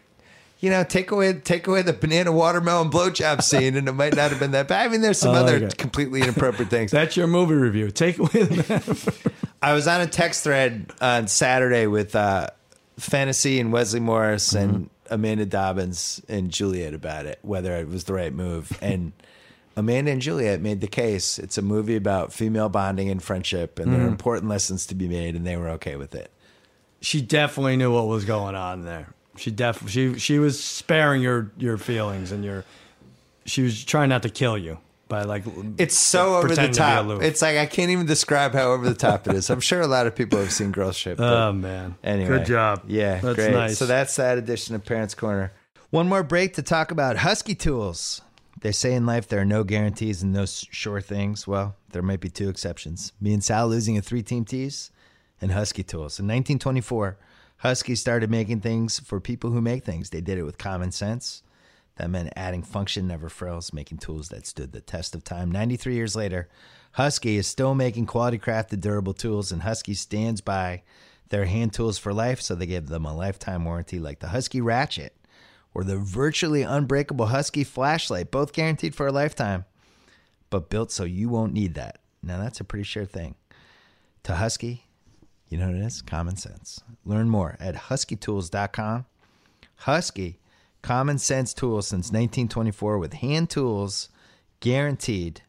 [0.61, 4.31] You know, take away take away the banana watermelon blowjob scene, and it might not
[4.31, 4.85] have been that bad.
[4.87, 5.67] I mean, there's some other okay.
[5.77, 6.89] completely inappropriate things.
[6.89, 7.91] That's your movie review.
[7.91, 12.47] Take away the I was on a text thread on Saturday with uh,
[12.97, 15.13] Fennessey and Wesley Morris and mm-hmm.
[15.13, 18.77] Amanda Dobbins and Juliet about it, whether it was the right move.
[18.81, 19.13] And
[19.77, 21.37] Amanda and Juliet made the case.
[21.37, 24.13] It's a movie about female bonding and friendship, and there are mm-hmm.
[24.13, 26.31] important lessons to be made, and they were okay with it.
[27.01, 29.13] she definitely knew what was going on there.
[29.37, 32.63] She def she she was sparing your your feelings and your
[33.45, 34.77] she was trying not to kill you
[35.07, 35.43] by like
[35.77, 37.21] It's so over the pretending to top.
[37.21, 39.49] It's like I can't even describe how over the top it is.
[39.49, 41.19] I'm sure a lot of people have seen Girls Trip.
[41.19, 41.95] oh man.
[42.03, 42.83] Anyway, Good job.
[42.87, 43.51] Yeah, That's great.
[43.51, 43.77] nice.
[43.77, 45.51] So that's that edition of Parents Corner.
[45.91, 48.21] One more break to talk about Husky tools.
[48.61, 51.45] They say in life there are no guarantees and no s- sure things.
[51.47, 53.13] Well, there might be two exceptions.
[53.21, 54.89] Me and Sal losing a three-team tease,
[55.39, 56.19] and Husky tools.
[56.19, 57.17] In 1924,
[57.57, 60.09] Husky started making things for people who make things.
[60.09, 61.43] They did it with common sense.
[61.97, 65.51] That meant adding function, never frills, making tools that stood the test of time.
[65.51, 66.49] 93 years later,
[66.93, 70.83] Husky is still making quality crafted, durable tools, and Husky stands by
[71.29, 74.61] their hand tools for life, so they give them a lifetime warranty like the Husky
[74.61, 75.15] Ratchet,
[75.73, 79.65] or the virtually unbreakable Husky flashlight, both guaranteed for a lifetime,
[80.49, 81.99] but built so you won't need that.
[82.21, 83.35] Now, that's a pretty sure thing.
[84.23, 84.85] To Husky,
[85.47, 86.01] you know what it is?
[86.01, 86.81] Common sense.
[87.05, 89.05] Learn more at huskytools.com.
[89.77, 90.39] Husky,
[90.85, 94.07] common sense tools since 1924 with hand tools
[94.59, 95.41] guaranteed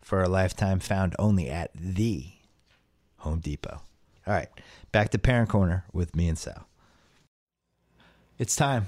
[0.00, 2.26] for a lifetime found only at the
[3.18, 3.80] Home Depot.
[4.26, 4.48] All right,
[4.92, 6.68] back to Parent Corner with me and Sal.
[8.38, 8.86] It's time.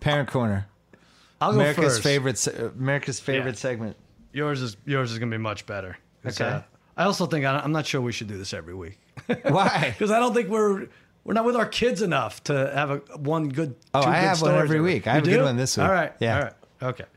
[0.00, 0.66] Parent Corner,
[1.40, 2.02] I'll go America's first.
[2.02, 2.46] favorite,
[2.78, 3.60] America's favorite Yeah.
[3.60, 3.96] segment.
[4.32, 5.98] Yours is yours is gonna be much better.
[6.24, 6.44] Okay.
[6.44, 6.60] uh,
[6.96, 8.98] I also think I, I'm not sure we should do this every week
[9.42, 9.94] Why?
[9.98, 10.86] because I don't think we're
[11.24, 13.74] we're not with our kids enough to have a one good.
[13.94, 15.06] Oh, two I good have one every week.
[15.06, 15.86] I You have a good one this week.
[15.86, 16.12] All right.
[16.18, 16.36] Yeah.
[16.36, 16.54] All right.
[16.82, 17.04] Okay.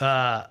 [0.00, 0.44] Uh,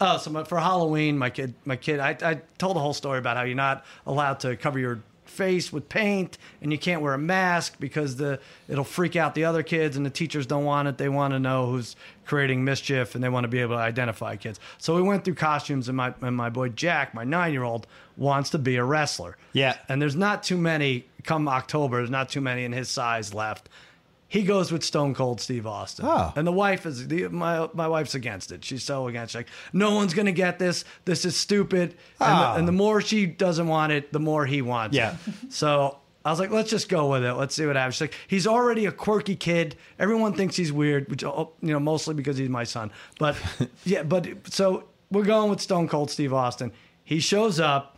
[0.00, 3.18] oh, so my, for Halloween, my kid, my kid, I, I told the whole story
[3.18, 5.02] about how you're not allowed to cover your
[5.32, 9.44] face with paint and you can't wear a mask because the it'll freak out the
[9.44, 10.98] other kids and the teachers don't want it.
[10.98, 14.36] They want to know who's creating mischief and they want to be able to identify
[14.36, 14.60] kids.
[14.78, 17.86] So we went through costumes and my and my boy Jack, my nine year old,
[18.16, 19.36] wants to be a wrestler.
[19.52, 19.76] Yeah.
[19.88, 23.68] And there's not too many come October, there's not too many in his size left.
[24.32, 26.06] He goes with Stone Cold Steve Austin.
[26.08, 26.32] Oh.
[26.34, 28.64] And the wife is the my my wife's against it.
[28.64, 29.32] She's so against.
[29.32, 30.86] She's like, no one's gonna get this.
[31.04, 31.90] This is stupid.
[31.90, 32.24] And, Oh.
[32.24, 32.56] the, ah.
[32.56, 34.96] and the more she doesn't want it, the more he wants.
[34.96, 35.16] Yeah.
[35.26, 35.34] It.
[35.50, 37.34] So I was like, let's just go with it.
[37.34, 37.96] Let's see what happens.
[37.96, 39.76] She's like, he's already a quirky kid.
[39.98, 42.90] Everyone thinks he's weird, which oh, you know mostly because he's my son.
[43.18, 43.36] But
[43.84, 46.72] yeah, but so we're going with Stone Cold Steve Austin.
[47.04, 47.91] He shows up.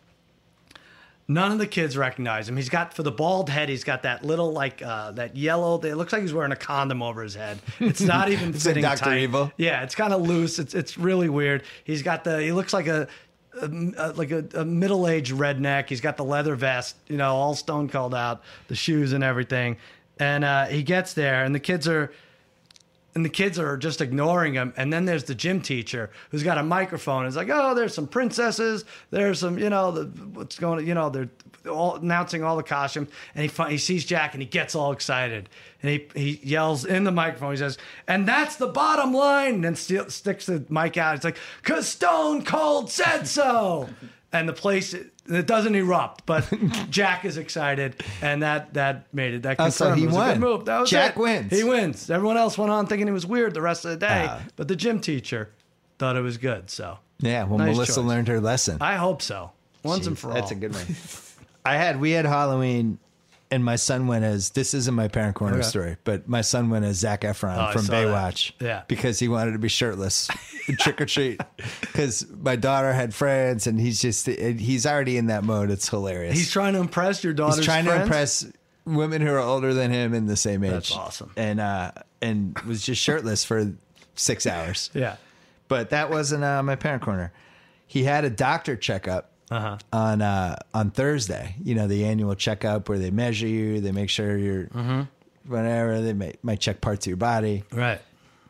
[1.26, 2.56] None of the kids recognize him.
[2.56, 3.70] He's got for the bald head.
[3.70, 5.80] He's got that little like uh, that yellow.
[5.80, 7.58] It looks like he's wearing a condom over his head.
[7.80, 9.04] It's not even It's fitting Dr.
[9.04, 9.18] tight.
[9.20, 9.50] Evil.
[9.56, 10.58] Yeah, it's kind of loose.
[10.58, 11.62] It's it's really weird.
[11.84, 12.40] He's got the.
[12.42, 13.08] He looks like a.
[13.62, 15.88] a- like a, a middle-aged redneck.
[15.88, 19.76] He's got the leather vest, you know, all stone cold out, the shoes and everything.
[20.18, 22.12] And uh, he gets there, and the kids are
[23.14, 24.72] and the kids are just ignoring him.
[24.76, 27.26] And then there's the gym teacher who's got a microphone.
[27.26, 28.84] It's like, oh, there's some princesses.
[29.10, 30.86] There's some, you know, the, what's going on.
[30.86, 31.28] You know, they're
[31.70, 33.08] all announcing all the costumes.
[33.34, 35.48] And he he sees Jack and he gets all excited.
[35.82, 37.52] And he, he yells in the microphone.
[37.52, 39.54] He says, and that's the bottom line.
[39.56, 41.14] And then sti- sticks the mic out.
[41.14, 43.88] It's like, because Stone Cold said so.
[44.32, 44.96] And the place
[45.26, 46.50] it doesn't erupt, but
[46.90, 49.42] Jack is excited, and that that made it.
[49.42, 50.28] That Oh, so he it was a won.
[50.34, 50.64] good move.
[50.66, 51.20] That was Jack it.
[51.20, 51.52] wins.
[51.52, 52.10] He wins.
[52.10, 54.42] Everyone else went on thinking he was weird the rest of the day, Ah.
[54.56, 55.50] but the gym teacher
[55.98, 56.68] thought it was good.
[56.70, 58.04] So Yeah, well, Nice Melissa choice.
[58.04, 58.78] learned her lesson.
[58.80, 59.52] I hope so.
[59.82, 60.34] Once and Jeez, for all.
[60.34, 60.84] That's a good one.
[61.64, 62.98] I had we had Halloween,
[63.54, 65.62] and my son went as this isn't my parent corner Okay.
[65.68, 68.06] story, but my son went as Zac Efron Oh, from saw that.
[68.06, 68.52] Baywatch.
[68.60, 68.82] Yeah.
[68.88, 70.28] because he wanted to be shirtless,
[70.78, 71.40] trick or treat.
[71.80, 75.70] Because my daughter had friends, and he's just he's already in that mode.
[75.70, 76.36] It's hilarious.
[76.36, 77.56] He's trying to impress your daughter.
[77.56, 78.46] He's trying to impress
[78.84, 80.70] women who are older than him in the same age.
[80.72, 81.30] That's awesome.
[81.36, 83.72] And uh, and was just shirtless for
[84.14, 84.90] six hours.
[84.94, 85.16] Yeah.
[85.68, 87.32] But that wasn't uh, my parent corner.
[87.86, 89.78] He had a doctor checkup Uh-huh.
[89.92, 91.54] on uh, on Thursday.
[91.62, 95.02] You know, the annual checkup where they measure you, they make sure you're Mm-hmm.
[95.52, 96.00] whatever.
[96.00, 98.00] They may, might check parts of your body, Right.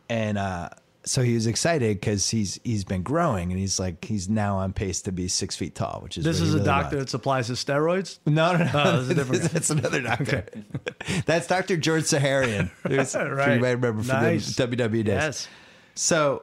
[0.08, 0.68] and uh,
[1.06, 4.72] so he was excited because he's he's been growing, and he's like he's now on
[4.72, 7.10] pace to be six feet tall, which is This is a doctor wants.
[7.12, 8.18] that supplies his steroids.
[8.24, 8.70] No, no, no.
[8.74, 9.42] Oh, this is a different.
[9.52, 10.46] That's another doctor.
[11.26, 11.76] That's Dr.
[11.76, 12.70] George Zahorian.
[12.84, 13.54] Right.
[13.54, 14.54] You might remember from Nice.
[14.56, 15.06] the WWE days.
[15.06, 15.48] Yes.
[15.94, 16.42] So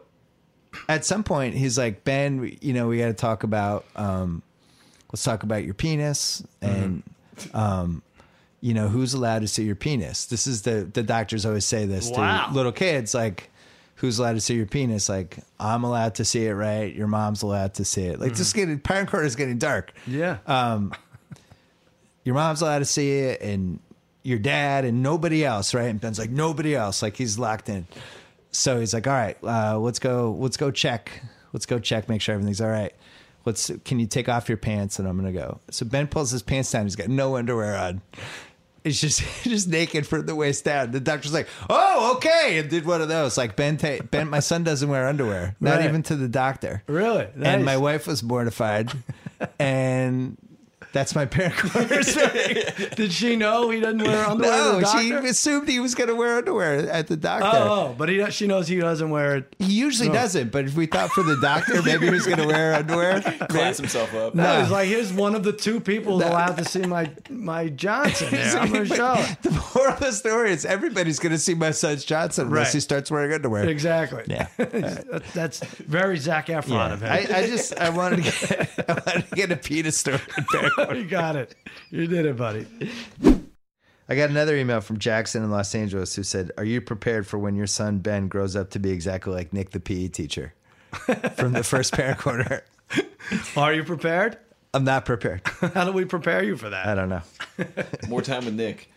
[0.89, 4.41] at some point, he's like, Ben, you know, we got to talk about, um,
[5.11, 7.03] let's talk about your penis and,
[7.53, 8.01] um,
[8.61, 10.25] you know, who's allowed to see your penis.
[10.25, 12.47] This is the, the doctors always say this Wow.
[12.47, 13.49] to little kids, like,
[13.95, 15.09] who's allowed to see your penis?
[15.09, 16.93] Like, I'm allowed to see it, right?
[16.93, 18.19] Your mom's allowed to see it.
[18.19, 20.37] Like, just getting, parent court is getting dark Yeah.
[20.47, 20.93] Um,
[22.23, 23.79] your mom's allowed to see it and
[24.23, 25.85] your dad and nobody else, right?
[25.89, 27.01] And Ben's like, nobody else.
[27.01, 27.87] Like he's locked in.
[28.51, 31.21] So he's like, all right, uh, let's go, let's go check.
[31.53, 32.93] Let's go check, make sure everything's all right.
[33.45, 34.99] Let's, can you take off your pants?
[34.99, 35.59] And I'm going to go.
[35.71, 36.85] So Ben pulls his pants down.
[36.85, 38.01] He's got no underwear on.
[38.83, 40.91] It's just, just naked from the waist down.
[40.91, 42.59] The doctor's like, oh, okay.
[42.59, 43.37] And did one of those.
[43.37, 45.85] Like Ben, ta- Ben, my son doesn't wear underwear, not Right.
[45.85, 46.83] even to the doctor.
[46.87, 47.27] Really?
[47.41, 48.91] And my wife was mortified.
[49.59, 50.37] and
[50.93, 51.87] that's my parent corner.
[52.95, 54.51] Did she know he doesn't wear underwear?
[54.51, 57.45] to No, the she assumed he was going to wear underwear at the doctor.
[57.51, 59.55] Oh, oh, but he, she knows he doesn't wear it.
[59.59, 60.15] He usually No.
[60.15, 63.21] doesn't, but if we thought for the doctor, maybe he was going to wear underwear.
[63.21, 64.35] Class himself up.
[64.35, 64.61] No, No.
[64.61, 66.31] he's like, here's one of the two people who's No.
[66.31, 68.57] allowed to see my my Johnson there.
[68.57, 69.37] I'm going to show it.
[69.43, 72.73] The moral of the story is everybody's going to see my son's Johnson unless Right.
[72.73, 73.67] he starts wearing underwear.
[73.69, 74.23] Exactly.
[74.27, 74.47] Yeah.
[74.57, 76.93] That- That's very Zac Efron Yeah.
[76.93, 77.11] of him.
[77.11, 80.19] I, I just I wanted to get I wanted to get a penis story.
[80.81, 80.99] In parent corner.
[81.01, 81.55] you got it.
[81.89, 82.65] You did it, buddy.
[84.09, 87.37] I got another email from Jackson in Los Angeles who said, "Are you prepared for
[87.39, 90.53] when your son Ben grows up to be exactly like Nick, the PE teacher,
[91.35, 92.63] from the first parent corner?"
[93.55, 94.37] Are you prepared?
[94.73, 95.41] I'm not prepared.
[95.73, 96.87] How do we prepare you for that?
[96.87, 97.21] I don't know.
[98.09, 98.89] More time with Nick.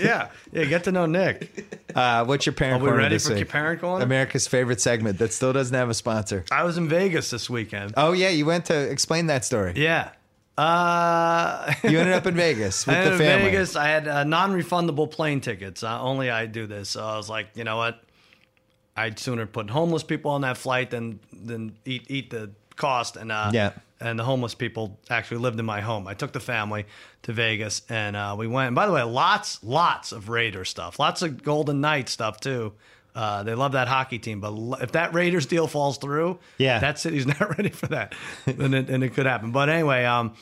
[0.00, 0.64] yeah, yeah.
[0.64, 1.80] Get to know Nick.
[1.94, 3.48] Uh, what's your parent Are we corner ready this for week?
[3.48, 4.04] parent corner?
[4.04, 6.44] America's favorite segment that still doesn't have a sponsor.
[6.50, 7.94] I was in Vegas this weekend.
[7.96, 9.72] Oh yeah, you went to explain that story.
[9.76, 10.10] Yeah.
[10.58, 13.50] Uh, You ended up in Vegas with the family.
[13.50, 13.76] Vegas.
[13.76, 15.82] I had uh, non-refundable plane tickets.
[15.82, 16.90] Uh, only I do this.
[16.90, 18.02] So I was like, you know what?
[18.96, 23.16] I'd sooner put homeless people on that flight than than eat eat the cost.
[23.16, 23.70] And uh, Yeah.
[24.00, 26.06] And the homeless people actually lived in my home.
[26.06, 26.86] I took the family
[27.22, 28.68] to Vegas, and uh, we went.
[28.68, 32.72] And by the way, lots lots of Raider stuff, lots of Golden Knight stuff too.
[33.18, 36.78] Uh, they love that hockey team, but if that Raiders deal falls through, Yeah.
[36.78, 38.14] that city's not ready for that,
[38.46, 39.50] and it, and it could happen.
[39.50, 40.34] But anyway, um,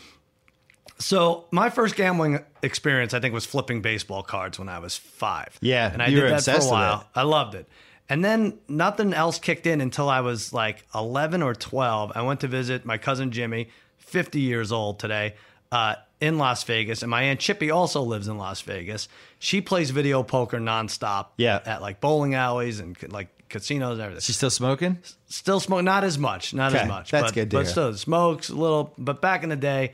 [0.99, 5.57] so my first gambling experience, I think, was flipping baseball cards when I was five.
[5.61, 7.09] Yeah, and I you did were that for a while.
[7.15, 7.67] I loved it.
[8.09, 12.13] And then nothing else kicked in until I was like 11 or 12.
[12.15, 13.69] I went to visit my cousin Jimmy,
[13.99, 15.35] 50 years old today,
[15.73, 17.03] uh, in Las Vegas.
[17.03, 19.09] And my Aunt Chippy also lives in Las Vegas.
[19.39, 21.61] She plays video poker nonstop Yeah.
[21.67, 24.23] at like bowling alleys and like casinos and everything.
[24.23, 24.99] She's still smoking.
[25.29, 27.11] Still smoke, not as much, not Okay, as much.
[27.11, 27.71] that's but, good to But hear.
[27.73, 28.95] still, smokes a little.
[28.99, 29.93] But back in the day,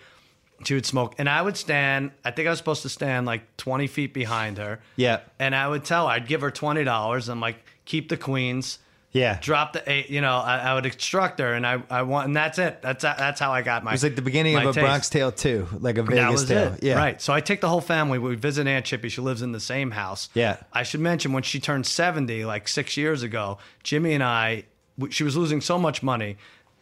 [0.64, 2.12] she would smoke, and I would stand.
[2.24, 4.80] I think I was supposed to stand like twenty feet behind her.
[4.94, 5.20] Yeah.
[5.40, 7.28] And I would tell her, I'd give her twenty dollars.
[7.28, 8.78] I'm like, keep the queens,
[9.12, 10.08] Yeah, drop the eight.
[10.08, 12.80] You know, I, I would instruct her, and I, I want, and that's it.
[12.80, 13.90] That's that's how I got my.
[13.90, 14.78] it was like the beginning of a taste.
[14.78, 16.72] Bronx Tale too, like a Vegas Tale.
[16.72, 16.82] it.
[16.82, 17.20] Yeah, Right.
[17.20, 18.18] So I take the whole family.
[18.18, 19.10] We visit Aunt Chippy.
[19.10, 20.30] She lives in the same house.
[20.32, 20.56] Yeah.
[20.72, 24.64] I should mention when she turned 70, like six years ago, Jimmy and I,
[24.96, 26.38] we, she was losing so much money,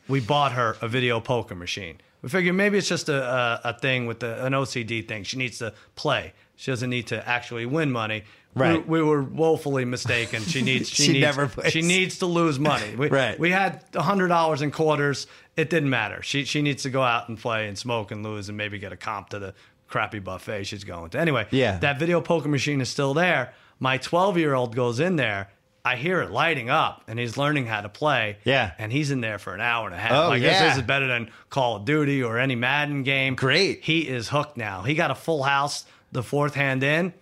[0.06, 2.00] we bought her a video poker machine.
[2.22, 5.24] We figured maybe it's just a, a, a thing with the, an OCD thing.
[5.24, 6.32] She needs to play.
[6.56, 8.24] She doesn't need to actually win money.
[8.54, 8.86] Right.
[8.86, 10.42] We, we were woefully mistaken.
[10.42, 10.88] She needs.
[10.88, 11.72] She, She needs, never plays.
[11.72, 12.96] She needs to lose money.
[12.96, 13.38] We, Right.
[13.38, 15.26] We had hundred dollars in quarters.
[15.56, 16.22] It didn't matter.
[16.22, 18.92] She she needs to go out and play and smoke and lose and maybe get
[18.92, 19.54] a comp to the
[19.88, 21.18] crappy buffet she's going to.
[21.18, 21.78] Anyway, Yeah.
[21.78, 23.52] that video poker machine is still there.
[23.78, 25.50] My 12 year old goes in there.
[25.84, 28.36] I hear it lighting up, and he's learning how to play.
[28.44, 28.72] Yeah.
[28.78, 30.12] and he's in there for an hour and a half.
[30.12, 30.68] Oh, I guess yeah.
[30.68, 33.34] this is better than Call of Duty or any Madden game.
[33.34, 33.82] Great.
[33.82, 34.82] He is hooked now.
[34.82, 35.84] He got a full house.
[36.12, 37.14] The fourth hand in,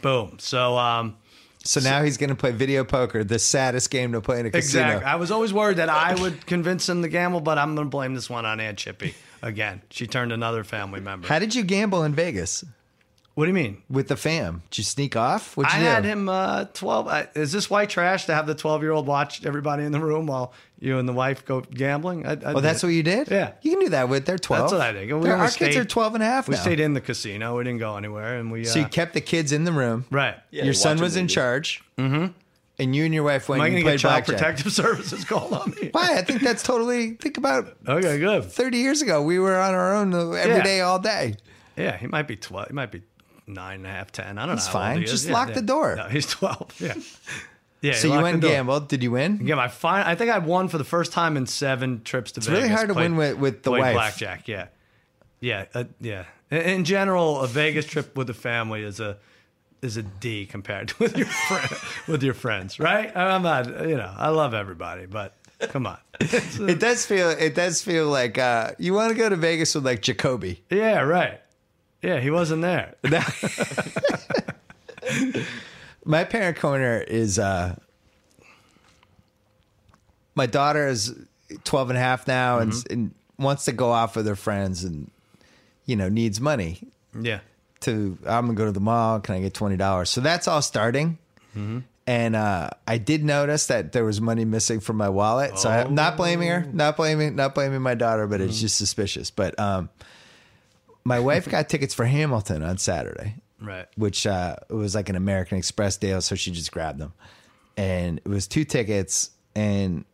[0.00, 0.38] boom.
[0.38, 1.16] So um,
[1.64, 4.50] So now he's going to play video poker, the saddest game to play in a
[4.50, 4.84] casino.
[4.84, 5.06] Exactly.
[5.06, 7.90] I was always worried that I would convince him to gamble, but I'm going to
[7.90, 9.82] blame this one on Aunt Chippy again.
[9.90, 11.28] She turned another family member.
[11.28, 12.64] How did you gamble in Vegas
[13.34, 13.82] what do you mean?
[13.88, 14.62] with the fam?
[14.70, 15.56] Did you sneak off?
[15.56, 15.90] What'd I you do?
[15.90, 17.08] had him uh, 12.
[17.08, 20.00] Uh, is this white trash to have the 12 year old watch everybody in the
[20.00, 22.26] room while you and the wife go gambling?
[22.26, 23.28] I, I Oh, that's what you did?
[23.30, 23.52] Yeah.
[23.62, 24.26] You can do that with.
[24.26, 24.62] They're 12.
[24.62, 25.04] That's what I think.
[25.12, 26.60] We They're- only our kids are 12 and a half We now.
[26.60, 27.56] stayed in the casino.
[27.56, 28.38] We didn't go anywhere.
[28.38, 28.62] And we.
[28.62, 30.04] Uh, so you kept the kids in the room.
[30.10, 30.36] right.
[30.50, 31.34] Yeah, Your son was in movie.
[31.34, 31.82] charge.
[31.98, 32.32] Mm-hmm.
[32.78, 34.36] And you and your wife went Am I and going to get played child blackjack.
[34.56, 35.90] protective services called on me?
[35.92, 36.16] Why?
[36.18, 37.12] I think that's totally.
[37.12, 38.44] Think about Okay, good.
[38.44, 39.22] 30 years ago.
[39.22, 40.62] We were on our own every Yeah.
[40.62, 41.36] day, all day.
[41.76, 42.68] Yeah, he might be 12.
[42.68, 43.02] He might be
[43.54, 44.38] nine and a half, 10.
[44.38, 44.80] I don't That's know.
[44.80, 44.98] old fine.
[44.98, 45.04] he.
[45.04, 45.54] Just Yeah, lock yeah.
[45.54, 45.96] the door.
[45.96, 46.80] No, he's 12.
[46.80, 46.94] Yeah.
[47.82, 47.94] Yeah.
[47.94, 48.86] So you went and gambled.
[48.86, 49.40] Did you win?
[49.42, 50.04] Yeah, my fine.
[50.06, 52.62] I think I won for the first time in seven trips to It's Vegas.
[52.62, 53.94] really hard to Played- win with, with the wife.
[53.94, 54.46] blackjack.
[54.46, 54.68] Yeah,
[55.40, 56.26] yeah, uh, yeah.
[56.52, 59.16] In, in general, a Vegas trip with the family is a
[59.82, 61.70] is a D compared to with your friend,
[62.06, 63.10] with your friends, right?
[63.16, 67.30] I'm not, you know, I love everybody, but come on, It does feel.
[67.30, 70.62] It does feel like uh, you want to go to Vegas with like Jacoby.
[70.70, 71.40] yeah, right.
[72.02, 72.94] Yeah, he wasn't there.
[76.04, 77.76] My parent corner is uh
[80.34, 81.14] my daughter is
[81.64, 82.92] 12 and a half now and, Mm-hmm.
[82.92, 85.10] and wants to go off with her friends and
[85.86, 86.78] you know needs money
[87.20, 87.40] Yeah,
[87.80, 91.18] to I'm gonna go to the mall can I get $20 so that's all starting
[91.56, 91.80] Mm-hmm.
[92.06, 95.94] and uh, I did notice that there was money missing from my wallet so I'm
[95.94, 98.48] not blaming her not blaming not blaming my daughter but Mm-hmm.
[98.50, 99.88] it's just suspicious but um
[101.04, 103.86] my wife got tickets for Hamilton on Saturday right.
[103.96, 107.12] which uh, it was like an American Express deal, so she just grabbed them,
[107.76, 109.30] and it was two tickets.
[109.54, 110.04] And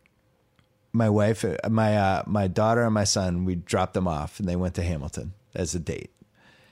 [0.93, 4.47] my wife, uh, my uh, my daughter, and my son, we dropped them off, and
[4.47, 6.11] they went to Hamilton as a date.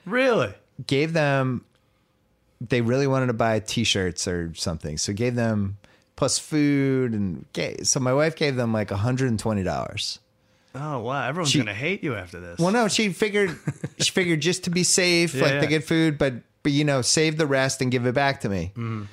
[0.04, 0.54] Really?
[0.86, 1.64] Gave them,
[2.60, 5.78] they really wanted to buy T-shirts or something, so gave them
[6.16, 10.18] plus food and gave, so my wife gave them like hundred and twenty dollars.
[10.74, 12.58] Oh wow, everyone's She- gonna hate you after this.
[12.58, 13.58] Well, no, she figured
[13.98, 15.60] she figured just to be safe, Yeah, like yeah.
[15.60, 18.48] to get food, but but you know, save the rest and give it back to
[18.48, 18.72] me.
[18.76, 19.04] Mm-hmm.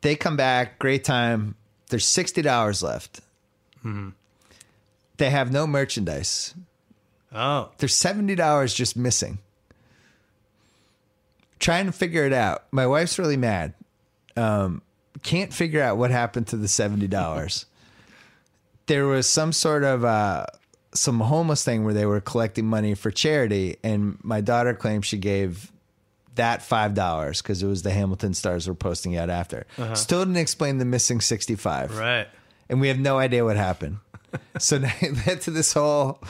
[0.00, 1.54] They come back, great time.
[1.90, 3.20] There's sixty dollars left.
[3.84, 4.10] Mm-hmm.
[5.18, 6.54] They have no merchandise.
[7.34, 9.38] Oh, There's seventy dollars just missing.
[11.58, 12.64] trying to figure it out.
[12.72, 13.74] My wife's really mad.
[14.36, 14.82] Um,
[15.22, 17.66] can't figure out what happened to the seventy dollars.
[18.86, 20.46] there was some sort of uh,
[20.94, 25.18] some homeless thing where they were collecting money for charity, and my daughter claimed she
[25.18, 25.70] gave
[26.34, 29.66] that five dollars because it was the Hamilton Stars were posting out after.
[29.94, 32.26] Still didn't explain the missing sixty five Right.
[32.68, 33.98] and we have no idea what happened.
[34.58, 34.78] So
[35.40, 36.22] to this whole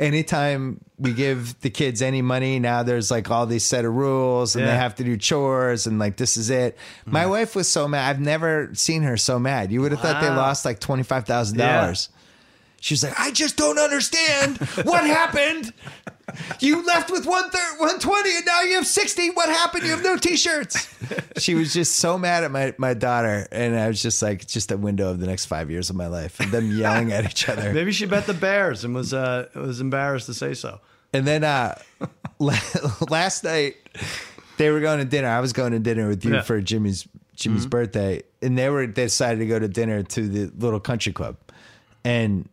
[0.00, 4.56] anytime we give the kids any money, now there's like all these set of rules
[4.56, 6.76] and they have to do chores and like this is it.
[7.04, 7.30] My mm.
[7.30, 8.08] wife was so mad.
[8.08, 9.72] I've never seen her so mad.
[9.72, 11.24] You would have thought they lost like twenty five
[12.80, 15.72] She was like, I just don't understand what happened.
[16.60, 19.30] You left with one third, one twenty, and now you have sixty.
[19.30, 19.84] What happened?
[19.84, 20.94] You have no t-shirts.
[21.38, 24.70] She was just so mad at my my daughter, and I was just like, just
[24.70, 27.48] a window of the next five years of my life, and them yelling at each
[27.48, 27.72] other.
[27.72, 30.80] Maybe she bet the Bears and was uh, was embarrassed to say so.
[31.14, 31.78] And then uh,
[32.38, 33.76] last night
[34.58, 35.28] they were going to dinner.
[35.28, 36.42] I was going to dinner with you Yeah.
[36.42, 40.52] for Jimmy's Jimmy's birthday, and they were they decided to go to dinner to the
[40.62, 41.36] little country club,
[42.04, 42.48] and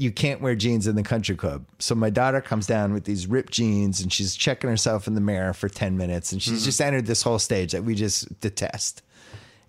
[0.00, 1.66] you can't wear jeans in the country club.
[1.78, 5.20] So my daughter comes down with these ripped jeans, and she's checking herself in the
[5.20, 6.64] mirror for ten minutes, and she's mm-hmm.
[6.64, 9.02] just entered this whole stage that we just detest.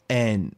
[0.09, 0.55] And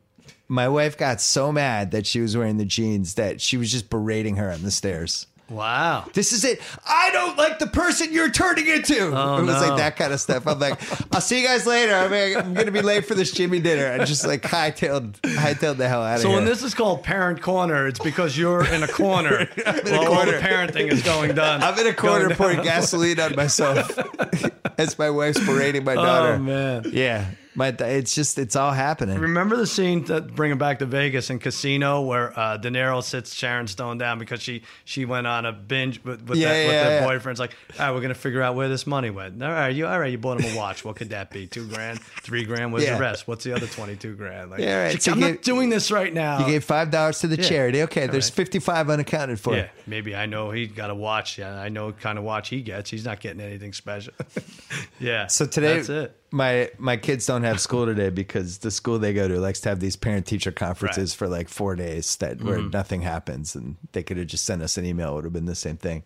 [0.48, 3.90] my wife got so mad that she was wearing the jeans that she was just
[3.90, 5.26] berating her on the stairs.
[5.54, 6.06] Wow.
[6.14, 6.62] This is it.
[6.88, 9.12] I don't like the person you're turning into.
[9.16, 9.70] Oh, it was no.
[9.70, 10.48] like that kind of stuff.
[10.48, 10.80] I'm like,
[11.14, 11.94] I'll see you guys later.
[11.94, 13.92] I'm, I'm going to be late for this Jimmy dinner.
[13.92, 16.38] I just like hightailed, hightailed the hell out of So here.
[16.38, 20.32] when this is called parent corner, it's because you're in a corner while all corner.
[20.32, 21.62] the parenting is going down.
[21.62, 23.98] I'm in a corner pouring gasoline on myself
[24.78, 26.34] as my wife's parading my oh, daughter.
[26.34, 26.84] Oh man.
[26.92, 27.26] Yeah,
[27.56, 29.20] my it's just it's all happening.
[29.20, 33.04] Remember the scene that bring it back to Vegas in Casino where uh, De Niro
[33.04, 36.64] sits Sharon Stone down because she she went on a binge with, with, Yeah, that,
[36.66, 37.06] with yeah, their yeah.
[37.08, 39.42] boyfriend's like, all right, we're gonna figure out where this money went.
[39.44, 40.12] All right, you all right?
[40.12, 40.84] You bought him a watch.
[40.84, 41.48] What could that be?
[41.48, 42.74] Two grand, three grand.
[42.74, 42.96] Where's Yeah.
[42.96, 43.28] the rest?
[43.28, 44.52] What's the other twenty two grand?
[44.52, 44.94] Like, Yeah, right.
[44.94, 46.40] she- So I'm you not doing this right now.
[46.40, 47.48] You gave five dollars to the Yeah.
[47.50, 47.82] charity.
[47.84, 48.36] Okay, there's right.
[48.36, 49.56] 55 unaccounted for.
[49.56, 51.38] yeah, maybe I know he got a watch.
[51.38, 52.90] Yeah, I know what kind of watch he gets.
[52.90, 54.14] He's not getting anything special.
[55.00, 55.28] yeah.
[55.28, 56.16] So today, that's it.
[56.34, 59.70] My my kids don't have school today because the school they go to likes to
[59.70, 61.16] have these parent teacher conferences Right.
[61.16, 61.18] Mm-hmm.
[61.20, 64.76] for like four days that where nothing happens, and they could have just sent us
[64.78, 65.12] an email.
[65.12, 66.04] It would have been the same thing.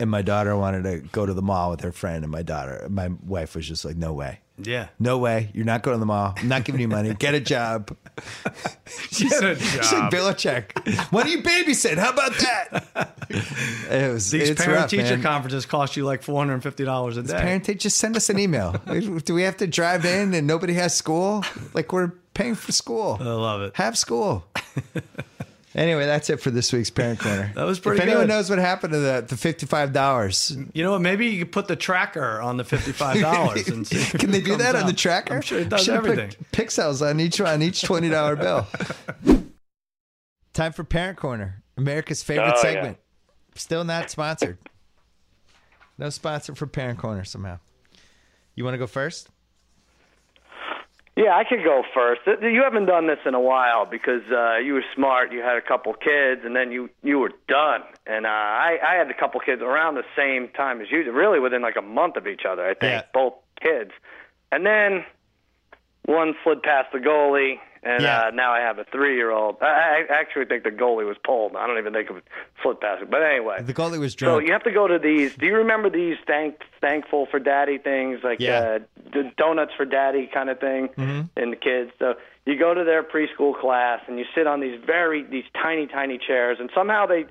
[0.00, 2.86] And my daughter wanted to go to the mall with her friend, and my daughter,
[2.88, 4.88] my wife was just like, "No way, Yeah.
[4.98, 6.34] no way, you're not going to the mall.
[6.36, 7.14] I'm not giving you money.
[7.14, 10.12] Get a job." Get a She's like job.
[10.12, 10.72] Belichick.
[11.12, 11.98] Why do you babysit?
[11.98, 13.14] How about that?
[13.30, 15.22] It was These parent teacher man.
[15.22, 17.34] conferences cost you like four hundred and fifty dollars a day.
[17.34, 18.72] Parent, te- just send us an email.
[19.24, 21.44] Do we have to drive in and nobody has school?
[21.74, 23.18] Like we're paying for school.
[23.20, 23.76] I love it.
[23.76, 24.44] Have school.
[25.74, 27.50] anyway, that's it for this week's parent corner.
[27.54, 28.28] That was pretty If anyone good.
[28.28, 31.00] knows what happened to the the fifty five dollars, You know what?
[31.00, 34.04] Maybe you could put the tracker on the fifty-five dollars and see.
[34.18, 35.34] can they do comes that on the tracker?
[35.34, 36.44] I'm sure it does Should've put everything.
[36.52, 38.66] Pixels on each on each twenty dollar bill.
[40.54, 42.60] Time for parent corner, America's favorite Oh, yeah.
[42.62, 42.98] segment.
[43.54, 44.58] Still not sponsored.
[45.96, 47.58] No sponsor for parent corner somehow.
[48.54, 49.28] You want to go first?
[51.18, 52.20] Yeah, I could go first.
[52.40, 55.32] You haven't done this in a while because uh, you were smart.
[55.32, 57.82] You had a couple kids, and then you you were done.
[58.06, 61.40] And uh, I I had a couple kids around the same time as you, really
[61.40, 62.62] within like a month of each other.
[62.64, 63.02] I think Yeah.
[63.12, 63.90] both kids,
[64.52, 65.04] and then
[66.04, 67.58] one slid past the goalie,
[67.88, 68.26] and Yeah.
[68.26, 69.56] uh, now I have a three-year-old.
[69.62, 71.56] I, I actually think the goalie was pulled.
[71.56, 72.22] I don't even think it
[72.62, 73.10] slid past it.
[73.10, 74.46] But anyway, The goalie was so drunk.
[74.46, 75.34] you have to go to these.
[75.36, 78.58] Do you remember these thank thankful for daddy things like Yeah.
[78.60, 78.78] uh,
[79.12, 81.20] d- donuts for daddy kind of thing, Mm-hmm.
[81.36, 81.90] and the kids?
[81.98, 82.14] So
[82.46, 86.18] you go to their preschool class and you sit on these very these tiny tiny
[86.18, 87.24] chairs, and somehow they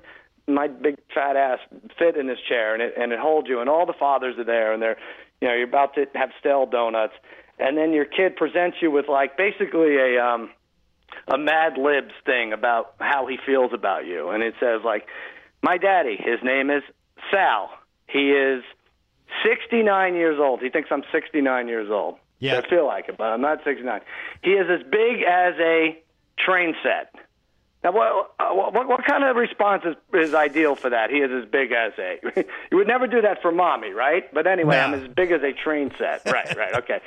[0.46, 1.58] my big fat ass
[1.98, 4.44] fit in this chair, and it and it holds you, and all the fathers are
[4.44, 4.96] there, and they're
[5.40, 7.14] you know you're about to have stale donuts,
[7.58, 10.50] and then your kid presents you with like basically a um
[11.26, 15.06] a Mad Libs thing about how he feels about you, and it says like,
[15.62, 16.82] "My daddy, his name is
[17.30, 17.70] Sal.
[18.06, 18.62] He is
[19.44, 20.60] 69 years old.
[20.60, 22.16] He thinks I'm 69 years old.
[22.38, 22.58] Yeah.
[22.58, 24.00] I feel like it, but I'm not 69.
[24.42, 25.98] He is as big as a
[26.38, 27.14] train set."
[27.84, 31.10] Now, what, what what kind of response is, is ideal for that?
[31.10, 32.18] He is as big as a.
[32.72, 34.32] you would never do that for mommy, right?
[34.34, 34.82] But anyway, No.
[34.82, 36.22] I'm as big as a train set.
[36.26, 37.00] Right, right, okay.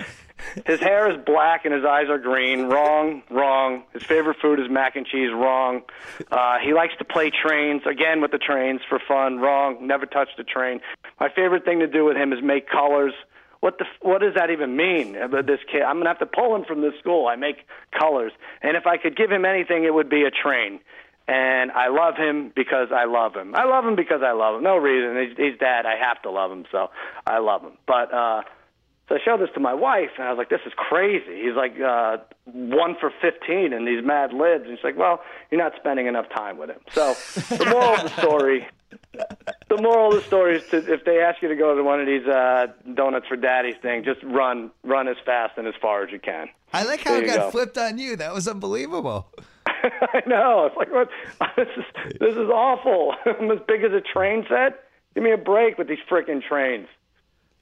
[0.66, 2.64] His hair is black and his eyes are green.
[2.66, 3.84] Wrong, wrong.
[3.94, 5.32] His favorite food is mac and cheese.
[5.34, 5.82] Wrong.
[6.32, 9.40] Uh, he likes to play trains again with the trains for fun.
[9.40, 9.86] Wrong.
[9.86, 10.82] Never touched a train.
[11.20, 13.14] My favorite thing to do with him is make colors.
[13.62, 15.16] What the what does that even mean?
[15.16, 17.28] About this kid, I'm gonna have to pull him from this school.
[17.28, 17.58] I make
[17.98, 18.32] colors,
[18.64, 20.80] and if I could give him anything, it would be a train.
[21.28, 23.54] And I love him because I love him.
[23.56, 24.64] I love him because I love him.
[24.64, 25.16] No reason.
[25.16, 25.86] He's, he's dad.
[25.86, 26.90] I have to love him, so
[27.26, 27.74] I love him.
[27.86, 28.42] But uh,
[29.12, 31.54] So I showed this to my wife, and I was like, "This is crazy." He's
[31.56, 35.74] like, uh, "One for 15 in these Mad Libs," and she's like, "Well, you're not
[35.76, 37.14] spending enough time with him." So
[37.58, 38.68] the moral of the story,
[39.68, 42.00] the moral of the story is, to, if they ask you to go to one
[42.00, 46.06] of these uh, donuts for daddies thing, just run, run as fast and as far
[46.06, 46.48] as you can.
[46.72, 47.52] I like how There it got go.
[47.52, 48.16] flipped on you.
[48.16, 49.28] That was unbelievable.
[49.66, 50.68] I know.
[50.68, 51.10] It's like what?
[51.58, 51.84] This is
[52.18, 53.14] this is awful.
[53.26, 54.86] I'm as big as a train set.
[55.16, 56.88] Give me a break with these freaking trains.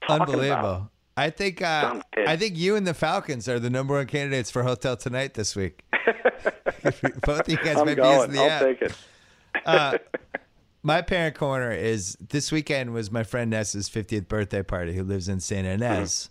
[0.06, 0.60] Talking Unbelievable.
[0.70, 0.90] about.
[1.20, 4.62] I think uh, I think you and the Falcons are the number one candidates for
[4.62, 5.84] Hotel Tonight this week.
[7.26, 8.30] Both of you guys I'm might be using going.
[8.32, 8.62] the I'll app.
[8.62, 10.02] take it.
[10.82, 15.28] My parent corner is this weekend was my friend Ness's 50th birthday party who lives
[15.28, 16.30] in San Ynez.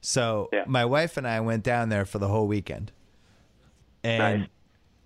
[0.00, 0.64] So Yeah.
[0.66, 2.92] my wife and I went down there for the whole weekend.
[4.02, 4.48] And Nice.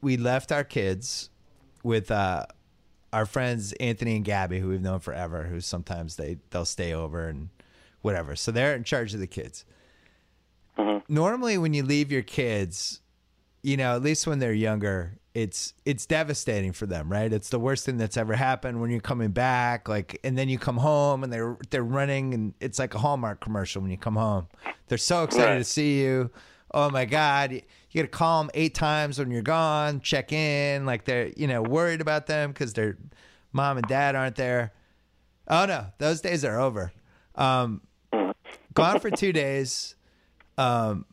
[0.00, 1.30] we left our kids
[1.82, 2.46] with uh,
[3.12, 7.26] our friends Anthony and Gabby, who we've known forever, who sometimes they they'll stay over
[7.28, 7.48] and
[8.04, 8.36] whatever.
[8.36, 9.64] So they're in charge of the kids.
[11.08, 13.00] Normally, when you leave your kids,
[13.62, 17.32] you know, at least when they're younger, it's it's devastating for them, right?
[17.32, 20.58] It's the worst thing that's ever happened when you're coming back, like, and then you
[20.58, 24.16] come home and they're they're running, and it's like a Hallmark commercial when you come
[24.16, 24.48] home.
[24.88, 25.58] They're so excited Right.
[25.58, 26.30] to see you.
[26.72, 30.32] Oh my God, you, you got to call them eight times when you're gone, check
[30.32, 32.96] in, like they're you know worried about them because their
[33.52, 34.72] mom and dad aren't there.
[35.48, 36.92] Oh no, those days are over.
[37.36, 37.82] Um,
[38.74, 39.94] gone for two days.
[40.58, 41.06] Um,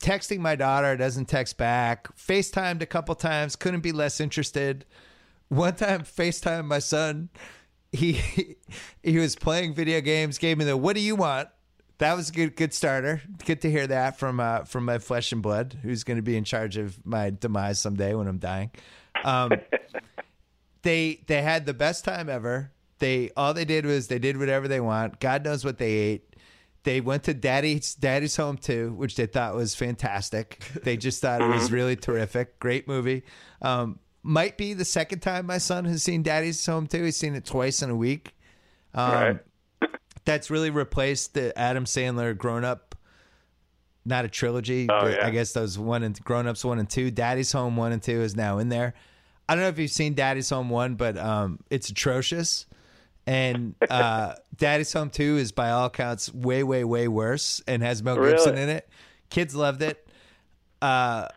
[0.00, 2.14] texting my daughter doesn't text back.
[2.16, 4.84] FaceTimed a couple times, couldn't be less interested.
[5.48, 7.30] One time, FaceTime my son.
[7.92, 8.20] He
[9.02, 10.38] he was playing video games.
[10.38, 11.48] Gave me the "What do you want?"
[11.98, 13.22] That was a good good starter.
[13.44, 16.36] Good to hear that from uh, from my flesh and blood, who's going to be
[16.36, 18.72] in charge of my demise someday when I'm dying.
[19.22, 19.52] Um,
[20.82, 22.72] they they had the best time ever.
[22.98, 25.20] They all they did was they did whatever they want.
[25.20, 26.33] God knows what they ate.
[26.84, 30.58] They went to Daddy's Daddy's Home too, which they thought was fantastic.
[30.82, 32.58] They just thought it was really terrific.
[32.60, 33.24] Great movie.
[33.62, 37.02] Um, might be the second time my son has seen Daddy's Home too.
[37.04, 38.34] He's seen it twice in a week.
[38.94, 39.38] Um, Right.
[40.24, 42.94] That's really replaced the Adam Sandler grown up,
[44.06, 44.86] not a trilogy.
[44.90, 45.26] Oh, but yeah.
[45.26, 47.10] I guess those one and grown ups one and two.
[47.10, 48.94] Daddy's Home one and two is now in there.
[49.48, 52.64] I don't know if you've seen Daddy's Home one, but um, it's atrocious.
[53.26, 58.02] And uh, Daddy's Home two is by all accounts way, way, way worse and has
[58.02, 58.62] Mel Gibson Really?
[58.64, 58.88] in it.
[59.30, 60.06] Kids loved it.
[60.82, 61.28] Uh,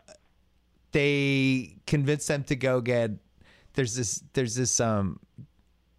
[0.92, 3.12] they convinced them to go get.
[3.74, 4.22] There's this.
[4.32, 4.80] There's this.
[4.80, 5.20] Um,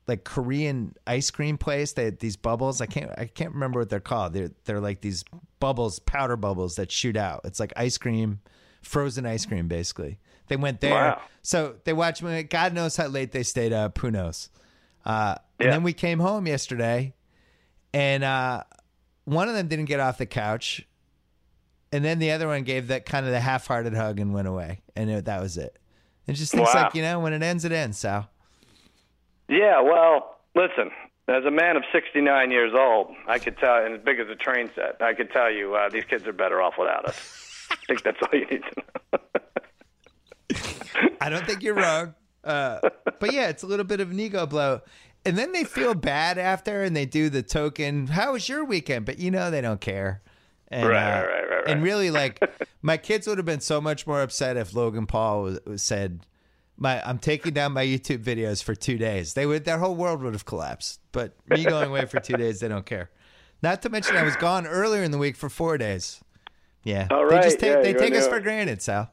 [0.07, 1.93] like Korean ice cream place.
[1.93, 2.81] They had these bubbles.
[2.81, 4.33] I can't I can't remember what they're called.
[4.33, 5.23] They're they're like these
[5.59, 7.41] bubbles, powder bubbles that shoot out.
[7.43, 8.39] It's like ice cream,
[8.81, 10.19] frozen ice cream, basically.
[10.47, 10.93] They went there.
[10.93, 11.21] Wow.
[11.43, 12.41] So they watched me.
[12.43, 13.97] God knows how late they stayed up.
[13.99, 14.49] Who knows?
[15.05, 17.13] Uh, and then we came home yesterday,
[17.93, 18.63] and uh,
[19.25, 20.85] one of them didn't get off the couch,
[21.91, 24.81] and then the other one gave that kind of the half-hearted hug and went away,
[24.95, 25.77] and it, that was it.
[26.27, 26.83] And just things Wow.
[26.83, 27.97] like you know, when it ends, it ends.
[27.97, 28.29] Sal.
[29.47, 30.91] Yeah, well, listen.
[31.27, 34.35] As a man of 69 years old, I could tell, and as big as a
[34.35, 37.67] train set, I could tell you uh, these kids are better off without us.
[37.71, 38.83] I think that's all you need to
[39.13, 39.19] know.
[41.21, 42.15] I don't think you're wrong.
[42.43, 42.79] Uh,
[43.19, 44.81] but yeah, it's a little bit of an ego blow.
[45.29, 49.05] And then they feel bad after and they do the token, how was your weekend?
[49.05, 50.23] But you know, they don't care.
[50.69, 52.41] And, Right, uh, right, right, right, And really, like,
[52.81, 56.25] my kids would have been so much more upset if Logan Paul was, was said,
[56.77, 59.35] my, I'm taking down my YouTube videos for two days.
[59.35, 60.99] They would, their whole world would have collapsed.
[61.11, 63.11] But me going away for two days, they don't care.
[63.61, 66.21] Not to mention, I was gone earlier in the week for four days.
[66.83, 67.07] Yeah.
[67.11, 69.11] All They just take, yeah, they take us for granted, Sal.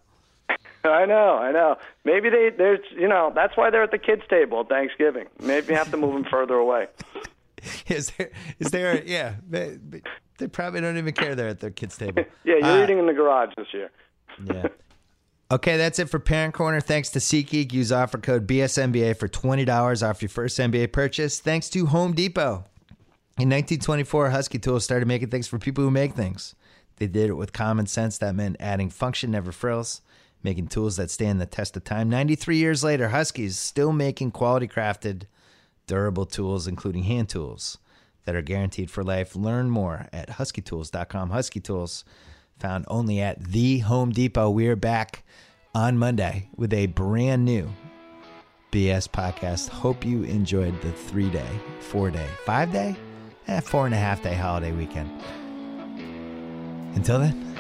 [0.91, 1.77] I know, I know.
[2.05, 5.27] Maybe they, there's, you know, that's why they're at the kids' table at Thanksgiving.
[5.41, 6.87] Maybe you have to move them further away.
[7.89, 8.31] Is there?
[8.59, 9.03] Is there?
[9.05, 9.79] Yeah, they,
[10.39, 11.35] they probably don't even care.
[11.35, 12.25] They're at their kids' table.
[12.45, 13.91] Yeah, you're Uh, eating in the garage this year.
[14.45, 14.69] Yeah.
[15.51, 16.81] Okay, that's it for Parent Corner.
[16.81, 17.73] Thanks to SeatGeek.
[17.73, 21.39] Use offer code BSNBA for twenty dollars off your first NBA purchase.
[21.41, 22.65] Thanks to Home Depot.
[23.39, 26.55] In 1924, Husky Tools started making things for people who make things.
[26.97, 28.19] They did it with common sense.
[28.19, 30.03] That meant adding function, never frills,
[30.47, 32.09] making tools that stand the test of time.
[32.09, 35.25] 93 years later, Husky's still making quality crafted,
[35.89, 37.79] durable tools, including hand tools
[38.25, 39.35] that are guaranteed for life.
[39.35, 41.31] Learn more at huskytools.com.
[41.31, 42.05] Husky Tools,
[42.61, 44.49] found only at the Home Depot.
[44.49, 45.25] We are back
[45.75, 47.69] on Monday with a brand new
[48.71, 49.69] BS podcast.
[49.69, 52.95] Hope you enjoyed the three day, four day, five day,
[53.49, 55.11] eh, four and a half day holiday weekend.
[56.95, 57.56] Until then,